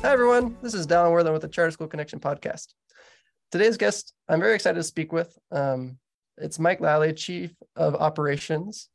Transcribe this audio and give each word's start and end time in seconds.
Hi, 0.00 0.12
everyone. 0.12 0.56
This 0.62 0.74
is 0.74 0.86
Dallin 0.86 1.10
Worthen 1.10 1.32
with 1.32 1.42
the 1.42 1.48
Charter 1.48 1.72
School 1.72 1.88
Connection 1.88 2.20
podcast. 2.20 2.68
Today's 3.50 3.76
guest, 3.76 4.14
I'm 4.28 4.38
very 4.38 4.54
excited 4.54 4.76
to 4.76 4.84
speak 4.84 5.12
with. 5.12 5.36
Um, 5.50 5.98
it's 6.36 6.60
Mike 6.60 6.80
Lally, 6.80 7.12
Chief 7.12 7.52
of 7.74 7.96
Operations 7.96 8.90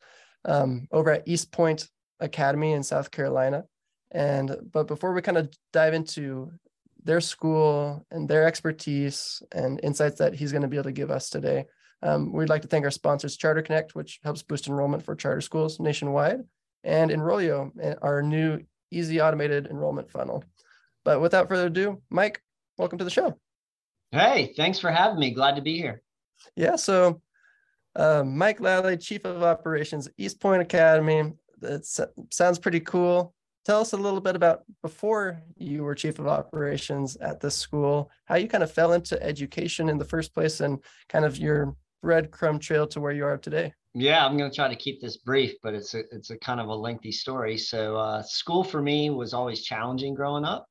um, 0.46 0.88
over 0.94 1.12
at 1.12 1.28
East 1.28 1.52
Point 1.52 1.90
Academy 2.22 2.72
in 2.72 2.84
South 2.84 3.12
Carolina. 3.12 3.66
And 4.12 4.56
but 4.72 4.88
before 4.88 5.12
we 5.12 5.22
kind 5.22 5.38
of 5.38 5.54
dive 5.74 5.94
into 5.94 6.54
their 7.04 7.20
school 7.20 8.06
and 8.10 8.30
their 8.30 8.48
expertise 8.48 9.44
and 9.52 9.82
insights 9.84 10.20
that 10.20 10.34
he's 10.34 10.54
going 10.54 10.62
to 10.62 10.70
be 10.70 10.78
able 10.78 10.86
to 10.86 10.94
give 10.94 11.12
us 11.12 11.30
today, 11.30 11.66
um, 12.02 12.32
we'd 12.32 12.48
like 12.48 12.62
to 12.62 12.70
thank 12.70 12.86
our 12.86 12.92
sponsors, 12.92 13.36
Charter 13.36 13.62
Connect, 13.62 13.94
which 13.94 14.22
helps 14.24 14.42
boost 14.42 14.68
enrollment 14.68 15.04
for 15.04 15.16
charter 15.16 15.42
schools 15.42 15.82
nationwide, 15.82 16.40
and 16.86 17.12
Enrollio, 17.12 17.72
our 18.02 18.24
new 18.24 18.62
easy 18.90 19.20
automated 19.20 19.68
enrollment 19.68 20.10
funnel. 20.10 20.46
But 21.04 21.22
without 21.22 21.50
further 21.50 21.68
ado, 21.68 22.02
Mike, 22.10 22.42
welcome 22.78 22.98
to 22.98 23.04
the 23.04 23.12
show. 23.12 23.38
Hey, 24.12 24.54
thanks 24.56 24.80
for 24.80 24.92
having 24.92 25.20
me. 25.20 25.32
Glad 25.32 25.56
to 25.56 25.62
be 25.62 25.78
here. 25.78 26.02
Yeah. 26.56 26.76
So, 26.76 27.22
uh, 27.96 28.24
Mike 28.24 28.60
Lally, 28.60 28.98
Chief 28.98 29.26
of 29.26 29.44
Operations, 29.44 30.10
East 30.18 30.40
Point 30.40 30.62
Academy. 30.62 31.34
That 31.62 31.86
sounds 32.32 32.60
pretty 32.60 32.80
cool. 32.82 33.34
Tell 33.66 33.80
us 33.80 33.94
a 33.94 33.98
little 33.98 34.20
bit 34.20 34.36
about 34.36 34.64
before 34.82 35.42
you 35.56 35.84
were 35.84 35.96
Chief 35.96 36.20
of 36.20 36.28
Operations 36.28 37.16
at 37.18 37.40
this 37.40 37.56
school, 37.56 38.12
how 38.26 38.36
you 38.36 38.48
kind 38.50 38.64
of 38.64 38.72
fell 38.72 38.92
into 38.94 39.22
education 39.24 39.88
in 39.88 39.98
the 39.98 40.06
first 40.06 40.34
place, 40.34 40.60
and 40.60 40.80
kind 41.08 41.24
of 41.24 41.38
your 41.38 41.76
breadcrumb 42.04 42.60
trail 42.60 42.86
to 42.88 43.00
where 43.00 43.14
you 43.14 43.26
are 43.26 43.38
today. 43.38 43.74
Yeah, 43.94 44.26
I'm 44.26 44.38
going 44.38 44.50
to 44.50 44.56
try 44.56 44.68
to 44.68 44.76
keep 44.76 45.00
this 45.00 45.18
brief, 45.18 45.54
but 45.64 45.74
it's 45.74 45.94
a 45.94 46.00
it's 46.12 46.30
a 46.30 46.38
kind 46.38 46.60
of 46.60 46.68
a 46.68 46.76
lengthy 46.76 47.12
story. 47.12 47.58
So, 47.58 47.96
uh, 47.96 48.22
school 48.24 48.64
for 48.64 48.82
me 48.82 49.10
was 49.12 49.34
always 49.34 49.64
challenging 49.64 50.14
growing 50.14 50.44
up. 50.44 50.68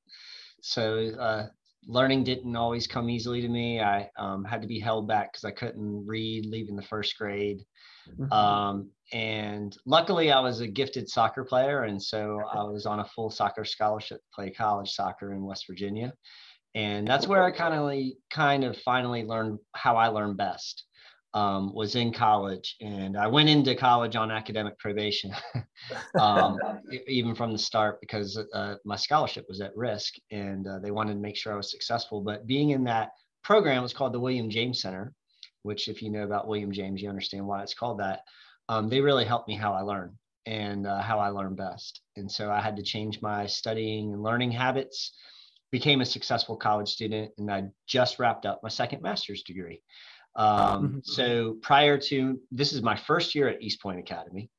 So 0.63 1.11
uh, 1.19 1.47
learning 1.87 2.25
didn't 2.25 2.57
always 2.57 2.87
come 2.87 3.11
easily 3.11 3.43
to 3.43 3.49
me. 3.49 3.81
I 3.81 4.09
um, 4.17 4.45
had 4.45 4.63
to 4.63 4.69
be 4.69 4.79
held 4.79 5.09
back 5.09 5.33
because 5.33 5.45
I 5.45 5.51
couldn't 5.51 6.07
read 6.07 6.47
leaving 6.47 6.77
the 6.77 6.83
first 6.83 7.19
grade. 7.19 7.63
Mm-hmm. 8.09 8.33
Um, 8.33 8.91
and 9.13 9.77
luckily, 9.85 10.33
I 10.33 10.41
was 10.41 10.61
a 10.61 10.67
gifted 10.67 11.09
soccer 11.09 11.45
player, 11.45 11.83
and 11.83 12.03
so 12.03 12.41
I 12.51 12.63
was 12.65 12.87
on 12.87 13.01
a 13.01 13.05
full 13.05 13.31
soccer 13.31 13.65
scholarship 13.65 14.19
to 14.19 14.29
play 14.35 14.51
college 14.51 14.91
soccer 14.91 15.35
in 15.35 15.45
West 15.45 15.67
Virginia. 15.69 16.13
And 16.75 17.07
that's 17.07 17.27
where 17.27 17.43
I 17.43 17.51
kind 17.51 17.75
of 17.75 18.13
kind 18.31 18.65
of 18.65 18.79
finally 18.79 19.25
learned 19.25 19.59
how 19.75 19.97
I 19.97 20.09
learn 20.09 20.37
best 20.37 20.85
um, 21.35 21.75
was 21.75 21.97
in 21.97 22.13
college 22.13 22.77
and 22.81 23.17
I 23.17 23.27
went 23.27 23.49
into 23.49 23.75
college 23.75 24.17
on 24.17 24.31
academic 24.31 24.79
probation, 24.79 25.33
um, 26.21 26.59
even 27.09 27.35
from 27.35 27.53
the 27.53 27.59
start 27.59 28.01
because 28.01 28.39
uh, 28.53 28.75
my 28.85 28.97
scholarship 28.97 29.47
was 29.49 29.61
at 29.61 29.77
risk 29.77 30.15
and 30.31 30.67
uh, 30.67 30.79
they 30.79 30.91
wanted 30.91 31.15
to 31.15 31.21
make 31.21 31.37
sure 31.37 31.53
I 31.53 31.57
was 31.57 31.71
successful. 31.71 32.21
But 32.21 32.47
being 32.47 32.71
in 32.71 32.85
that 32.85 33.11
program 33.43 33.83
was 33.83 33.95
called 33.95 34.13
the 34.13 34.21
William 34.21 34.51
James 34.51 34.81
Center, 34.81 35.13
which 35.63 35.89
if 35.89 36.03
you 36.03 36.11
know 36.11 36.25
about 36.25 36.49
William 36.49 36.73
James, 36.73 37.01
you 37.01 37.09
understand 37.09 37.47
why 37.47 37.63
it's 37.63 37.75
called 37.75 38.01
that. 38.01 38.21
Um, 38.69 38.89
they 38.89 39.01
really 39.01 39.25
helped 39.25 39.49
me 39.49 39.57
how 39.57 39.73
I 39.73 39.81
learn 39.81 40.17
and 40.47 40.87
uh, 40.87 41.01
how 41.01 41.19
I 41.19 41.29
learn 41.29 41.55
best. 41.55 42.01
And 42.17 42.31
so 42.31 42.51
I 42.51 42.61
had 42.61 42.77
to 42.77 42.83
change 42.83 43.23
my 43.23 43.47
studying 43.47 44.13
and 44.13 44.23
learning 44.23 44.53
habits, 44.53 45.13
became 45.71 46.01
a 46.01 46.07
successful 46.07 46.57
college 46.57 46.89
student, 46.89 47.33
and 47.39 47.51
I 47.51 47.65
just 47.87 48.19
wrapped 48.19 48.45
up 48.45 48.61
my 48.63 48.69
second 48.69 49.03
master's 49.03 49.43
degree. 49.43 49.81
Um, 50.35 50.49
mm-hmm. 50.57 50.99
so 51.03 51.59
prior 51.63 51.99
to 51.99 52.41
this 52.51 52.73
is 52.73 52.83
my 52.83 52.97
first 52.97 53.35
year 53.35 53.49
at 53.49 53.63
East 53.63 53.83
Point 53.83 53.99
Academy, 53.99 54.51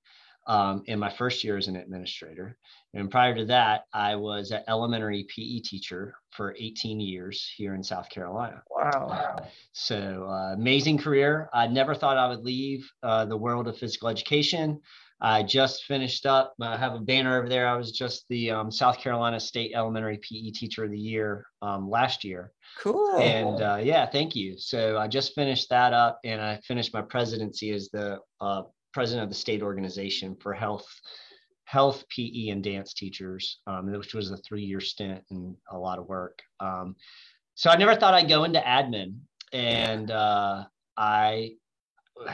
um, 0.48 0.84
and 0.88 1.00
my 1.00 1.10
first 1.10 1.44
year 1.44 1.58
as 1.58 1.68
an 1.68 1.76
administrator. 1.76 2.58
And 2.94 3.10
prior 3.10 3.34
to 3.34 3.46
that, 3.46 3.86
I 3.92 4.16
was 4.16 4.52
an 4.52 4.62
elementary 4.68 5.26
PE 5.36 5.60
teacher 5.60 6.16
for 6.30 6.56
18 6.60 7.00
years 7.00 7.52
here 7.56 7.74
in 7.74 7.84
South 7.84 8.08
Carolina. 8.10 8.62
Wow. 8.70 9.48
So 9.72 10.28
uh, 10.30 10.54
amazing 10.54 11.00
career. 11.00 11.50
I 11.54 11.68
never 11.68 11.96
thought 11.96 12.18
I 12.18 12.28
would 12.28 12.44
leave 12.44 12.90
uh, 13.02 13.26
the 13.26 13.38
world 13.38 13.68
of 13.68 13.78
physical 13.78 14.10
education. 14.10 14.80
I 15.24 15.42
just 15.42 15.86
finished 15.86 16.26
up. 16.26 16.54
I 16.62 16.76
have 16.76 16.96
a 16.96 17.00
banner 17.00 17.40
over 17.40 17.48
there. 17.48 17.66
I 17.66 17.78
was 17.78 17.94
just 17.94 18.26
the 18.28 18.52
um, 18.52 18.70
South 18.70 19.00
Carolina 19.00 19.40
State 19.40 19.72
Elementary 19.74 20.18
PE 20.18 20.52
Teacher 20.52 20.84
of 20.84 20.92
the 20.92 21.00
Year 21.00 21.48
um, 21.62 21.90
last 21.90 22.26
year. 22.26 22.52
Cool. 22.78 23.16
And 23.20 23.62
uh, 23.62 23.80
yeah, 23.82 24.06
thank 24.06 24.36
you. 24.36 24.58
So 24.58 24.98
I 24.98 25.08
just 25.08 25.34
finished 25.34 25.70
that 25.70 25.94
up, 25.94 26.20
and 26.26 26.42
I 26.42 26.60
finished 26.68 26.94
my 26.94 27.02
presidency 27.02 27.72
as 27.72 27.90
the 27.90 28.20
uh, 28.42 28.64
president 28.94 29.24
of 29.24 29.30
the 29.30 29.36
state 29.36 29.64
organization 29.64 30.36
for 30.42 30.52
health, 30.52 30.88
health, 31.64 32.04
PE, 32.10 32.50
and 32.50 32.62
dance 32.62 32.94
teachers, 32.94 33.62
um, 33.66 33.94
which 33.94 34.14
was 34.14 34.30
a 34.30 34.38
three-year 34.38 34.82
stint 34.82 35.24
and 35.32 35.56
a 35.72 35.78
lot 35.78 36.00
of 36.00 36.06
work. 36.06 36.42
Um, 36.60 36.98
so 37.56 37.70
I 37.70 37.78
never 37.78 37.96
thought 37.96 38.14
I'd 38.14 38.28
go 38.28 38.44
into 38.44 38.60
admin, 38.60 39.20
and 39.54 40.12
uh, 40.12 40.66
I 40.98 41.54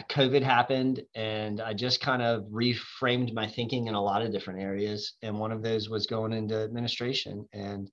COVID 0.09 0.43
happened 0.43 1.01
and 1.15 1.61
I 1.61 1.73
just 1.73 2.01
kind 2.01 2.21
of 2.21 2.43
reframed 2.45 3.33
my 3.33 3.47
thinking 3.47 3.87
in 3.87 3.95
a 3.95 4.01
lot 4.01 4.21
of 4.21 4.31
different 4.31 4.61
areas. 4.61 5.13
And 5.21 5.39
one 5.39 5.51
of 5.51 5.61
those 5.61 5.89
was 5.89 6.05
going 6.05 6.33
into 6.33 6.55
administration. 6.55 7.47
And 7.53 7.89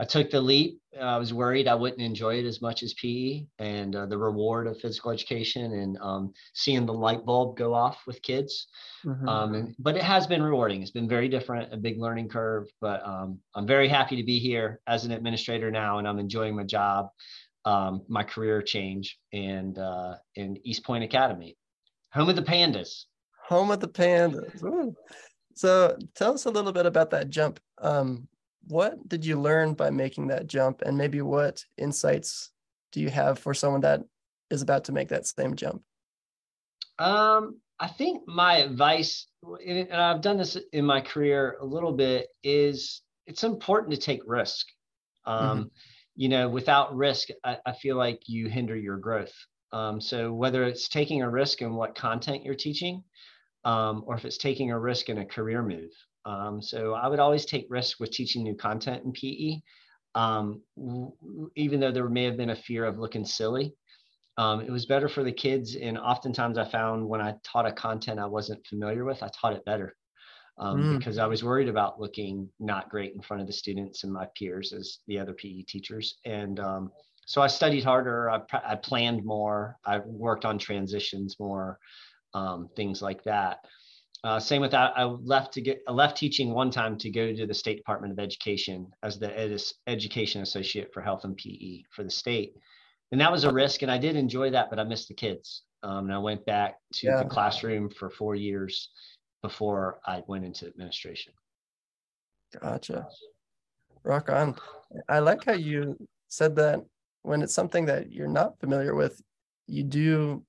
I 0.00 0.04
took 0.04 0.30
the 0.30 0.40
leap. 0.40 0.80
I 1.00 1.16
was 1.16 1.32
worried 1.32 1.68
I 1.68 1.76
wouldn't 1.76 2.02
enjoy 2.02 2.40
it 2.40 2.44
as 2.44 2.60
much 2.60 2.82
as 2.82 2.92
PE 2.94 3.44
and 3.60 3.94
uh, 3.94 4.06
the 4.06 4.18
reward 4.18 4.66
of 4.66 4.80
physical 4.80 5.12
education 5.12 5.72
and 5.72 5.96
um, 6.00 6.32
seeing 6.54 6.86
the 6.86 6.92
light 6.92 7.24
bulb 7.24 7.56
go 7.56 7.72
off 7.72 8.00
with 8.06 8.20
kids. 8.22 8.66
Mm-hmm. 9.04 9.28
Um, 9.28 9.54
and, 9.54 9.74
but 9.78 9.96
it 9.96 10.02
has 10.02 10.26
been 10.26 10.42
rewarding. 10.42 10.82
It's 10.82 10.90
been 10.90 11.08
very 11.08 11.28
different, 11.28 11.72
a 11.72 11.76
big 11.76 12.00
learning 12.00 12.30
curve. 12.30 12.66
But 12.80 13.06
um, 13.06 13.38
I'm 13.54 13.66
very 13.66 13.88
happy 13.88 14.16
to 14.16 14.24
be 14.24 14.40
here 14.40 14.80
as 14.88 15.04
an 15.04 15.12
administrator 15.12 15.70
now, 15.70 15.98
and 15.98 16.08
I'm 16.08 16.18
enjoying 16.18 16.56
my 16.56 16.64
job 16.64 17.08
um, 17.64 18.02
my 18.08 18.22
career 18.22 18.62
change 18.62 19.18
and 19.32 19.78
uh, 19.78 20.14
in 20.36 20.58
East 20.64 20.84
Point 20.84 21.04
Academy, 21.04 21.56
home 22.12 22.28
of 22.28 22.36
the 22.36 22.42
Pandas. 22.42 23.04
Home 23.48 23.70
of 23.70 23.80
the 23.80 23.88
Pandas. 23.88 24.62
Ooh. 24.64 24.94
So 25.54 25.96
tell 26.14 26.34
us 26.34 26.46
a 26.46 26.50
little 26.50 26.72
bit 26.72 26.86
about 26.86 27.10
that 27.10 27.28
jump. 27.30 27.60
Um, 27.78 28.28
what 28.68 29.08
did 29.08 29.24
you 29.24 29.40
learn 29.40 29.74
by 29.74 29.90
making 29.90 30.28
that 30.28 30.46
jump, 30.46 30.82
and 30.82 30.96
maybe 30.96 31.20
what 31.20 31.64
insights 31.78 32.50
do 32.92 33.00
you 33.00 33.10
have 33.10 33.38
for 33.38 33.54
someone 33.54 33.80
that 33.82 34.02
is 34.50 34.62
about 34.62 34.84
to 34.84 34.92
make 34.92 35.08
that 35.08 35.26
same 35.26 35.56
jump? 35.56 35.82
Um, 36.98 37.60
I 37.80 37.88
think 37.88 38.22
my 38.28 38.58
advice, 38.58 39.26
and 39.66 39.92
I've 39.92 40.20
done 40.20 40.36
this 40.36 40.56
in 40.72 40.84
my 40.84 41.00
career 41.00 41.56
a 41.60 41.64
little 41.64 41.92
bit, 41.92 42.28
is 42.44 43.02
it's 43.26 43.44
important 43.44 43.92
to 43.92 44.00
take 44.00 44.20
risk. 44.26 44.66
Um, 45.24 45.58
mm-hmm 45.58 45.68
you 46.14 46.28
know, 46.28 46.48
without 46.48 46.94
risk, 46.94 47.28
I, 47.44 47.58
I 47.64 47.72
feel 47.72 47.96
like 47.96 48.20
you 48.26 48.48
hinder 48.48 48.76
your 48.76 48.98
growth. 48.98 49.32
Um, 49.72 50.00
so 50.00 50.32
whether 50.32 50.64
it's 50.64 50.88
taking 50.88 51.22
a 51.22 51.30
risk 51.30 51.62
in 51.62 51.74
what 51.74 51.94
content 51.94 52.44
you're 52.44 52.54
teaching, 52.54 53.02
um, 53.64 54.04
or 54.06 54.16
if 54.16 54.24
it's 54.24 54.38
taking 54.38 54.70
a 54.70 54.78
risk 54.78 55.08
in 55.08 55.18
a 55.18 55.26
career 55.26 55.62
move. 55.62 55.90
Um, 56.24 56.60
so 56.60 56.92
I 56.94 57.08
would 57.08 57.18
always 57.18 57.46
take 57.46 57.66
risks 57.70 57.98
with 57.98 58.10
teaching 58.10 58.42
new 58.42 58.54
content 58.54 59.04
in 59.04 59.12
PE, 59.12 59.60
um, 60.14 60.60
even 61.56 61.80
though 61.80 61.92
there 61.92 62.08
may 62.08 62.24
have 62.24 62.36
been 62.36 62.50
a 62.50 62.56
fear 62.56 62.84
of 62.84 62.98
looking 62.98 63.24
silly. 63.24 63.74
Um, 64.38 64.60
it 64.60 64.70
was 64.70 64.86
better 64.86 65.08
for 65.08 65.24
the 65.24 65.32
kids, 65.32 65.76
and 65.76 65.98
oftentimes 65.98 66.58
I 66.58 66.64
found 66.64 67.06
when 67.06 67.20
I 67.20 67.34
taught 67.44 67.66
a 67.66 67.72
content 67.72 68.18
I 68.18 68.26
wasn't 68.26 68.66
familiar 68.66 69.04
with, 69.04 69.22
I 69.22 69.30
taught 69.40 69.54
it 69.54 69.64
better 69.64 69.94
um, 70.58 70.82
mm. 70.82 70.98
because 70.98 71.18
I 71.18 71.26
was 71.26 71.42
worried 71.42 71.68
about 71.68 72.00
looking 72.00 72.48
not 72.60 72.90
great 72.90 73.14
in 73.14 73.22
front 73.22 73.40
of 73.40 73.46
the 73.46 73.52
students 73.52 74.04
and 74.04 74.12
my 74.12 74.26
peers 74.36 74.72
as 74.72 74.98
the 75.06 75.18
other 75.18 75.32
PE 75.32 75.62
teachers. 75.62 76.18
And 76.24 76.60
um, 76.60 76.92
so 77.26 77.40
I 77.40 77.46
studied 77.46 77.84
harder, 77.84 78.30
I, 78.30 78.40
I, 78.52 78.76
planned 78.76 79.24
more, 79.24 79.76
I 79.84 80.00
worked 80.04 80.44
on 80.44 80.58
transitions 80.58 81.36
more, 81.38 81.78
um, 82.34 82.68
things 82.76 83.00
like 83.00 83.22
that. 83.24 83.58
Uh, 84.24 84.38
same 84.38 84.60
with 84.60 84.70
that. 84.70 84.92
I 84.96 85.02
left 85.04 85.52
to 85.54 85.60
get 85.60 85.82
I 85.88 85.92
left 85.92 86.16
teaching 86.16 86.54
one 86.54 86.70
time 86.70 86.96
to 86.98 87.10
go 87.10 87.34
to 87.34 87.44
the 87.44 87.54
State 87.54 87.76
Department 87.76 88.12
of 88.12 88.20
Education 88.20 88.86
as 89.02 89.18
the 89.18 89.36
ed- 89.36 89.60
education 89.88 90.42
associate 90.42 90.92
for 90.94 91.00
health 91.00 91.24
and 91.24 91.36
PE 91.36 91.82
for 91.90 92.04
the 92.04 92.10
state, 92.10 92.54
and 93.10 93.20
that 93.20 93.32
was 93.32 93.42
a 93.42 93.52
risk. 93.52 93.82
And 93.82 93.90
I 93.90 93.98
did 93.98 94.14
enjoy 94.14 94.50
that, 94.50 94.70
but 94.70 94.78
I 94.78 94.84
missed 94.84 95.08
the 95.08 95.14
kids. 95.14 95.62
Um, 95.82 96.04
and 96.04 96.14
I 96.14 96.18
went 96.18 96.46
back 96.46 96.76
to 96.94 97.08
yeah. 97.08 97.22
the 97.24 97.28
classroom 97.28 97.90
for 97.90 98.10
four 98.10 98.36
years 98.36 98.90
before 99.42 100.00
I 100.06 100.22
went 100.26 100.44
into 100.44 100.66
administration. 100.66 101.32
Gotcha. 102.60 103.08
Rock 104.04 104.30
on. 104.30 104.56
I 105.08 105.18
like 105.18 105.44
how 105.44 105.52
you 105.52 105.96
said 106.28 106.56
that 106.56 106.80
when 107.22 107.42
it's 107.42 107.54
something 107.54 107.86
that 107.86 108.12
you're 108.12 108.28
not 108.28 108.58
familiar 108.58 108.94
with, 108.94 109.20
you 109.66 109.82
do 109.82 110.44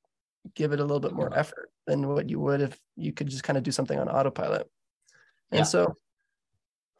give 0.55 0.73
it 0.73 0.79
a 0.79 0.83
little 0.83 0.99
bit 0.99 1.13
more 1.13 1.29
uh-huh. 1.29 1.39
effort 1.39 1.69
than 1.87 2.07
what 2.07 2.29
you 2.29 2.39
would 2.39 2.61
if 2.61 2.79
you 2.95 3.11
could 3.11 3.27
just 3.27 3.43
kind 3.43 3.57
of 3.57 3.63
do 3.63 3.71
something 3.71 3.99
on 3.99 4.09
autopilot. 4.09 4.69
And 5.51 5.59
yeah. 5.59 5.65
so 5.65 5.97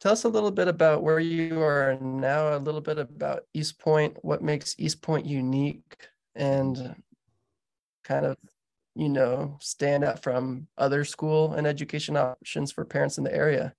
tell 0.00 0.12
us 0.12 0.24
a 0.24 0.28
little 0.28 0.50
bit 0.50 0.68
about 0.68 1.02
where 1.02 1.18
you 1.18 1.60
are 1.60 1.98
now, 2.00 2.56
a 2.56 2.58
little 2.58 2.80
bit 2.80 2.98
about 2.98 3.42
East 3.52 3.78
Point, 3.78 4.16
what 4.22 4.42
makes 4.42 4.76
East 4.78 5.02
Point 5.02 5.26
unique, 5.26 5.96
and 6.34 6.94
kind 8.04 8.26
of 8.26 8.36
you 8.94 9.08
know, 9.08 9.56
stand 9.60 10.04
out 10.04 10.22
from 10.22 10.68
other 10.78 11.04
school 11.04 11.54
and 11.54 11.66
education 11.66 12.16
options 12.16 12.72
for 12.72 12.84
parents 12.84 13.18
in 13.18 13.24
the 13.24 13.34
area? 13.34 13.74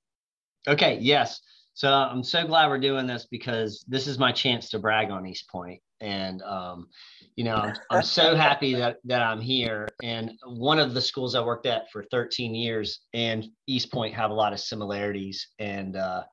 Okay, 0.67 0.97
yes. 0.99 1.41
So 1.73 1.91
I'm 1.91 2.23
so 2.23 2.47
glad 2.47 2.69
we're 2.69 2.79
doing 2.79 3.05
this 3.05 3.27
because 3.29 3.83
this 3.87 4.07
is 4.07 4.17
my 4.17 4.31
chance 4.31 4.69
to 4.69 4.79
brag 4.79 5.11
on 5.11 5.25
East 5.25 5.49
Point. 5.49 5.81
And, 5.99 6.41
um, 6.43 6.87
you 7.35 7.43
know, 7.43 7.55
I'm, 7.55 7.75
I'm 7.89 8.03
so 8.03 8.35
happy 8.35 8.75
that, 8.75 8.97
that 9.05 9.21
I'm 9.21 9.41
here. 9.41 9.87
And 10.01 10.31
one 10.45 10.79
of 10.79 10.93
the 10.93 11.01
schools 11.01 11.35
I 11.35 11.43
worked 11.43 11.65
at 11.65 11.91
for 11.91 12.05
13 12.11 12.55
years 12.55 13.01
and 13.13 13.45
East 13.67 13.91
Point 13.91 14.13
have 14.13 14.31
a 14.31 14.33
lot 14.33 14.53
of 14.53 14.59
similarities. 14.59 15.47
And 15.59 15.97
uh, 15.97 16.23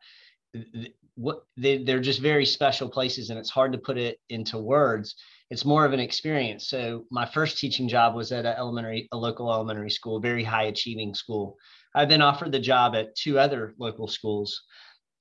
what 1.15 1.43
they, 1.57 1.83
they're 1.83 2.01
just 2.01 2.21
very 2.21 2.47
special 2.47 2.89
places. 2.89 3.31
And 3.31 3.39
it's 3.39 3.51
hard 3.51 3.73
to 3.73 3.79
put 3.79 3.99
it 3.99 4.19
into 4.29 4.59
words. 4.59 5.17
It's 5.53 5.67
more 5.67 5.85
of 5.85 5.93
an 5.93 6.01
experience. 6.01 6.67
So 6.67 7.05
my 7.11 7.27
first 7.27 7.59
teaching 7.59 7.87
job 7.87 8.15
was 8.15 8.33
at 8.33 8.47
an 8.47 8.55
elementary, 8.57 9.07
a 9.13 9.19
local 9.19 9.53
elementary 9.53 9.91
school, 9.91 10.19
very 10.19 10.43
high 10.43 10.63
achieving 10.63 11.13
school. 11.13 11.59
I've 11.95 12.09
been 12.09 12.23
offered 12.23 12.53
the 12.53 12.59
job 12.59 12.95
at 12.95 13.15
two 13.15 13.39
other 13.39 13.75
local 13.79 14.09
schools 14.09 14.63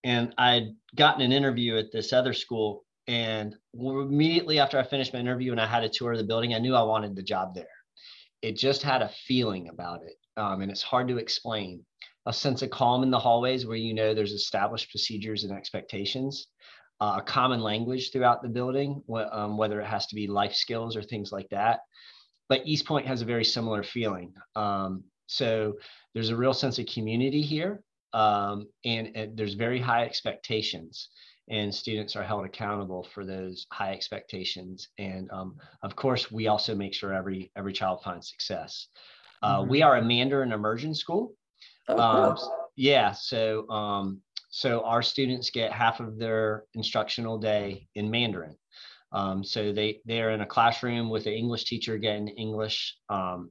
and 0.05 0.33
I'd 0.37 0.69
gotten 0.95 1.21
an 1.21 1.33
interview 1.33 1.77
at 1.77 1.91
this 1.91 2.13
other 2.13 2.31
school. 2.31 2.85
And 3.07 3.57
immediately 3.73 4.57
after 4.57 4.79
I 4.79 4.83
finished 4.83 5.11
my 5.11 5.19
interview 5.19 5.51
and 5.51 5.59
I 5.59 5.67
had 5.67 5.83
a 5.83 5.89
tour 5.89 6.13
of 6.13 6.17
the 6.17 6.23
building, 6.23 6.53
I 6.53 6.59
knew 6.59 6.75
I 6.75 6.83
wanted 6.83 7.13
the 7.13 7.23
job 7.23 7.53
there. 7.53 7.65
It 8.41 8.55
just 8.55 8.83
had 8.83 9.01
a 9.01 9.11
feeling 9.27 9.67
about 9.67 10.03
it. 10.03 10.15
Um, 10.37 10.61
and 10.61 10.71
it's 10.71 10.81
hard 10.81 11.09
to 11.09 11.17
explain. 11.17 11.85
A 12.25 12.31
sense 12.31 12.61
of 12.61 12.69
calm 12.69 13.03
in 13.03 13.11
the 13.11 13.19
hallways 13.19 13.65
where 13.65 13.75
you 13.75 13.93
know 13.93 14.13
there's 14.13 14.31
established 14.31 14.91
procedures 14.91 15.43
and 15.43 15.51
expectations, 15.51 16.47
uh, 17.01 17.15
a 17.18 17.21
common 17.21 17.59
language 17.59 18.12
throughout 18.12 18.42
the 18.42 18.48
building, 18.48 19.03
wh- 19.12 19.27
um, 19.31 19.57
whether 19.57 19.81
it 19.81 19.88
has 19.88 20.07
to 20.07 20.15
be 20.15 20.27
life 20.27 20.53
skills 20.53 20.95
or 20.95 21.01
things 21.01 21.31
like 21.31 21.50
that. 21.50 21.81
But 22.48 22.62
East 22.65 22.86
Point 22.86 23.07
has 23.07 23.21
a 23.21 23.25
very 23.25 23.44
similar 23.44 23.83
feeling. 23.83 24.33
Um, 24.56 25.03
so 25.27 25.74
there's 26.13 26.30
a 26.30 26.36
real 26.36 26.53
sense 26.53 26.77
of 26.77 26.86
community 26.86 27.42
here 27.42 27.81
um, 28.13 28.68
and, 28.86 29.12
and 29.15 29.38
there's 29.38 29.53
very 29.53 29.80
high 29.80 30.03
expectations 30.03 31.09
and 31.50 31.74
students 31.74 32.15
are 32.15 32.24
held 32.24 32.45
accountable 32.45 33.03
for 33.13 33.25
those 33.25 33.65
high 33.71 33.94
expectations 33.94 34.89
and 34.98 35.30
um, 35.31 35.56
of 35.83 35.95
course 35.95 36.31
we 36.31 36.48
also 36.48 36.75
make 36.75 36.94
sure 36.94 37.13
every 37.13 37.51
every 37.56 37.74
child 37.74 38.01
finds 38.03 38.30
success 38.30 38.88
uh, 39.42 39.59
mm-hmm. 39.59 39.69
we 39.69 39.81
are 39.81 39.98
a 39.98 40.03
mandarin 40.03 40.51
immersion 40.51 40.94
school 40.94 41.33
oh, 41.88 41.98
um, 41.98 42.38
yeah 42.75 43.12
so 43.12 43.68
um, 43.69 44.21
so 44.51 44.81
our 44.81 45.01
students 45.01 45.50
get 45.50 45.71
half 45.71 46.00
of 46.00 46.18
their 46.18 46.65
instructional 46.75 47.38
day 47.38 47.88
in 47.95 48.12
mandarin 48.12 48.56
um, 49.13 49.44
so 49.44 49.74
they 49.74 50.00
they're 50.06 50.31
in 50.31 50.42
a 50.42 50.45
classroom 50.45 51.09
with 51.09 51.25
an 51.25 51.33
english 51.33 51.65
teacher 51.65 51.98
getting 51.98 52.27
english 52.27 52.95
um, 53.09 53.50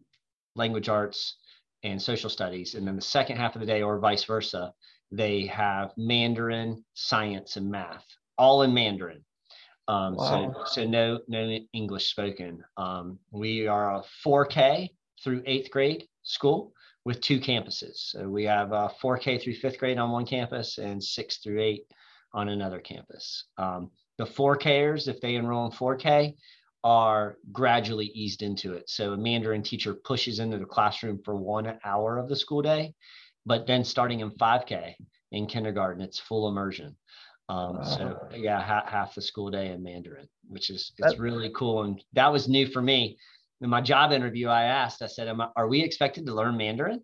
language 0.54 0.88
arts 0.88 1.36
and 1.82 2.00
social 2.00 2.30
studies. 2.30 2.74
And 2.74 2.86
then 2.86 2.96
the 2.96 3.02
second 3.02 3.36
half 3.36 3.54
of 3.54 3.60
the 3.60 3.66
day, 3.66 3.82
or 3.82 3.98
vice 3.98 4.24
versa, 4.24 4.72
they 5.10 5.46
have 5.46 5.92
Mandarin, 5.96 6.84
science, 6.94 7.56
and 7.56 7.70
math, 7.70 8.04
all 8.38 8.62
in 8.62 8.72
Mandarin. 8.72 9.24
Um, 9.88 10.14
wow. 10.14 10.52
So, 10.66 10.82
so 10.82 10.86
no, 10.86 11.20
no 11.26 11.58
English 11.72 12.10
spoken. 12.10 12.62
Um, 12.76 13.18
we 13.32 13.66
are 13.66 13.96
a 13.96 14.04
4K 14.24 14.90
through 15.22 15.42
eighth 15.46 15.70
grade 15.70 16.06
school 16.22 16.72
with 17.04 17.20
two 17.20 17.40
campuses. 17.40 17.96
So 17.96 18.28
we 18.28 18.44
have 18.44 18.72
a 18.72 18.90
4K 19.02 19.42
through 19.42 19.54
fifth 19.54 19.78
grade 19.78 19.98
on 19.98 20.10
one 20.10 20.26
campus 20.26 20.78
and 20.78 21.02
six 21.02 21.38
through 21.38 21.60
eight 21.60 21.84
on 22.32 22.48
another 22.48 22.80
campus. 22.80 23.44
Um, 23.58 23.90
the 24.18 24.26
4Kers, 24.26 25.08
if 25.08 25.20
they 25.20 25.36
enroll 25.36 25.66
in 25.66 25.72
4K, 25.72 26.34
are 26.84 27.36
gradually 27.52 28.06
eased 28.06 28.42
into 28.42 28.74
it. 28.74 28.88
So 28.88 29.12
a 29.12 29.16
Mandarin 29.16 29.62
teacher 29.62 29.94
pushes 29.94 30.38
into 30.38 30.58
the 30.58 30.64
classroom 30.64 31.20
for 31.24 31.36
one 31.36 31.78
hour 31.84 32.18
of 32.18 32.28
the 32.28 32.36
school 32.36 32.62
day, 32.62 32.94
but 33.46 33.66
then 33.66 33.84
starting 33.84 34.20
in 34.20 34.30
5K 34.30 34.94
in 35.32 35.46
kindergarten, 35.46 36.02
it's 36.02 36.18
full 36.18 36.48
immersion. 36.48 36.96
Um, 37.48 37.76
wow. 37.76 37.82
So 37.82 38.28
yeah, 38.36 38.62
half, 38.62 38.88
half 38.88 39.14
the 39.14 39.22
school 39.22 39.50
day 39.50 39.68
in 39.68 39.82
Mandarin, 39.82 40.28
which 40.48 40.70
is 40.70 40.92
it's 40.98 41.18
really 41.18 41.50
cool. 41.54 41.82
And 41.82 42.02
that 42.12 42.32
was 42.32 42.48
new 42.48 42.66
for 42.66 42.80
me. 42.80 43.18
In 43.60 43.68
my 43.68 43.80
job 43.80 44.12
interview, 44.12 44.48
I 44.48 44.64
asked, 44.64 45.02
I 45.02 45.06
said, 45.06 45.28
I, 45.28 45.48
"Are 45.56 45.68
we 45.68 45.82
expected 45.82 46.26
to 46.26 46.34
learn 46.34 46.56
Mandarin?" 46.56 47.02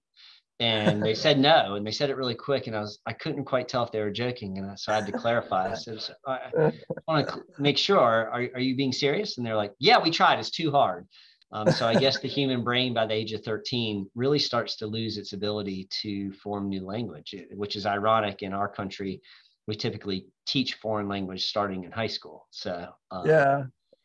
and 0.58 1.03
they 1.03 1.14
said 1.14 1.38
no 1.38 1.75
and 1.75 1.87
they 1.87 1.91
said 1.91 2.08
it 2.08 2.17
really 2.17 2.35
quick 2.35 2.67
and 2.67 2.75
i 2.75 2.81
was 2.81 2.99
i 3.06 3.12
couldn't 3.12 3.44
quite 3.44 3.69
tell 3.69 3.85
if 3.85 3.93
they 3.93 4.00
were 4.00 4.11
joking 4.11 4.58
and 4.58 4.79
so 4.79 4.91
i 4.91 4.94
had 4.94 5.06
to 5.06 5.12
clarify. 5.12 5.70
I 5.70 5.75
said 5.75 5.99
i, 6.26 6.38
I 6.58 6.73
want 7.06 7.29
to 7.29 7.43
make 7.58 7.76
sure 7.76 7.99
are, 7.99 8.49
are 8.55 8.61
you 8.61 8.75
being 8.76 8.93
serious? 8.93 9.37
And 9.37 9.47
they're 9.47 9.56
like 9.56 9.75
yeah 9.79 9.99
we 10.03 10.11
tried 10.11 10.38
it's 10.38 10.50
too 10.50 10.70
hard. 10.70 11.06
Um, 11.53 11.70
so 11.70 11.87
i 11.87 11.94
guess 11.94 12.19
the 12.20 12.29
human 12.29 12.64
brain 12.64 12.94
by 12.94 13.06
the 13.06 13.14
age 13.14 13.32
of 13.32 13.44
13 13.44 14.09
really 14.14 14.38
starts 14.38 14.76
to 14.76 14.87
lose 14.87 15.19
its 15.19 15.32
ability 15.32 15.88
to 16.02 16.32
form 16.32 16.69
new 16.69 16.85
language 16.85 17.35
which 17.52 17.76
is 17.76 17.87
ironic 17.87 18.43
in 18.43 18.52
our 18.52 18.69
country. 18.69 19.20
We 19.69 19.75
typically 19.75 20.26
teach 20.47 20.75
foreign 20.75 21.09
language 21.09 21.47
starting 21.47 21.85
in 21.85 21.93
high 21.93 22.06
school 22.06 22.47
so 22.50 22.88
um, 23.11 23.26
yeah 23.26 23.64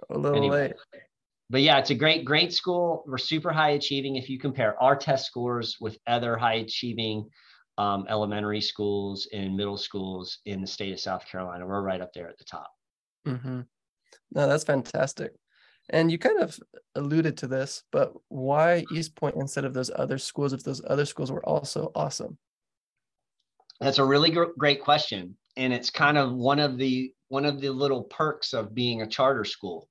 a 0.09 0.17
little 0.17 0.37
anyway, 0.37 0.73
late 0.93 1.01
but 1.51 1.61
yeah, 1.61 1.77
it's 1.77 1.89
a 1.89 1.95
great, 1.95 2.23
great 2.23 2.53
school. 2.53 3.03
We're 3.05 3.17
super 3.17 3.51
high 3.51 3.71
achieving. 3.71 4.15
If 4.15 4.29
you 4.29 4.39
compare 4.39 4.81
our 4.81 4.95
test 4.95 5.25
scores 5.25 5.75
with 5.81 5.97
other 6.07 6.37
high 6.37 6.55
achieving 6.55 7.29
um, 7.77 8.05
elementary 8.09 8.61
schools 8.61 9.27
and 9.33 9.57
middle 9.57 9.75
schools 9.77 10.39
in 10.45 10.61
the 10.61 10.67
state 10.67 10.93
of 10.93 10.99
South 10.99 11.25
Carolina, 11.29 11.67
we're 11.67 11.81
right 11.81 11.99
up 11.99 12.13
there 12.13 12.29
at 12.29 12.37
the 12.37 12.45
top. 12.45 12.71
Mm-hmm. 13.27 13.61
No, 14.31 14.47
that's 14.47 14.63
fantastic. 14.63 15.33
And 15.89 16.09
you 16.09 16.17
kind 16.17 16.39
of 16.39 16.57
alluded 16.95 17.35
to 17.37 17.47
this, 17.47 17.83
but 17.91 18.13
why 18.29 18.85
East 18.93 19.13
Point 19.17 19.35
instead 19.35 19.65
of 19.65 19.73
those 19.73 19.91
other 19.93 20.17
schools 20.17 20.53
if 20.53 20.63
those 20.63 20.81
other 20.87 21.05
schools 21.05 21.33
were 21.33 21.45
also 21.45 21.91
awesome? 21.95 22.37
That's 23.81 23.97
a 23.97 24.05
really 24.05 24.29
gr- 24.29 24.53
great 24.57 24.81
question, 24.81 25.35
and 25.57 25.73
it's 25.73 25.89
kind 25.89 26.17
of 26.17 26.31
one 26.31 26.59
of 26.59 26.77
the 26.77 27.13
one 27.27 27.43
of 27.43 27.59
the 27.59 27.71
little 27.71 28.03
perks 28.03 28.53
of 28.53 28.73
being 28.73 29.01
a 29.01 29.07
charter 29.07 29.43
school. 29.43 29.89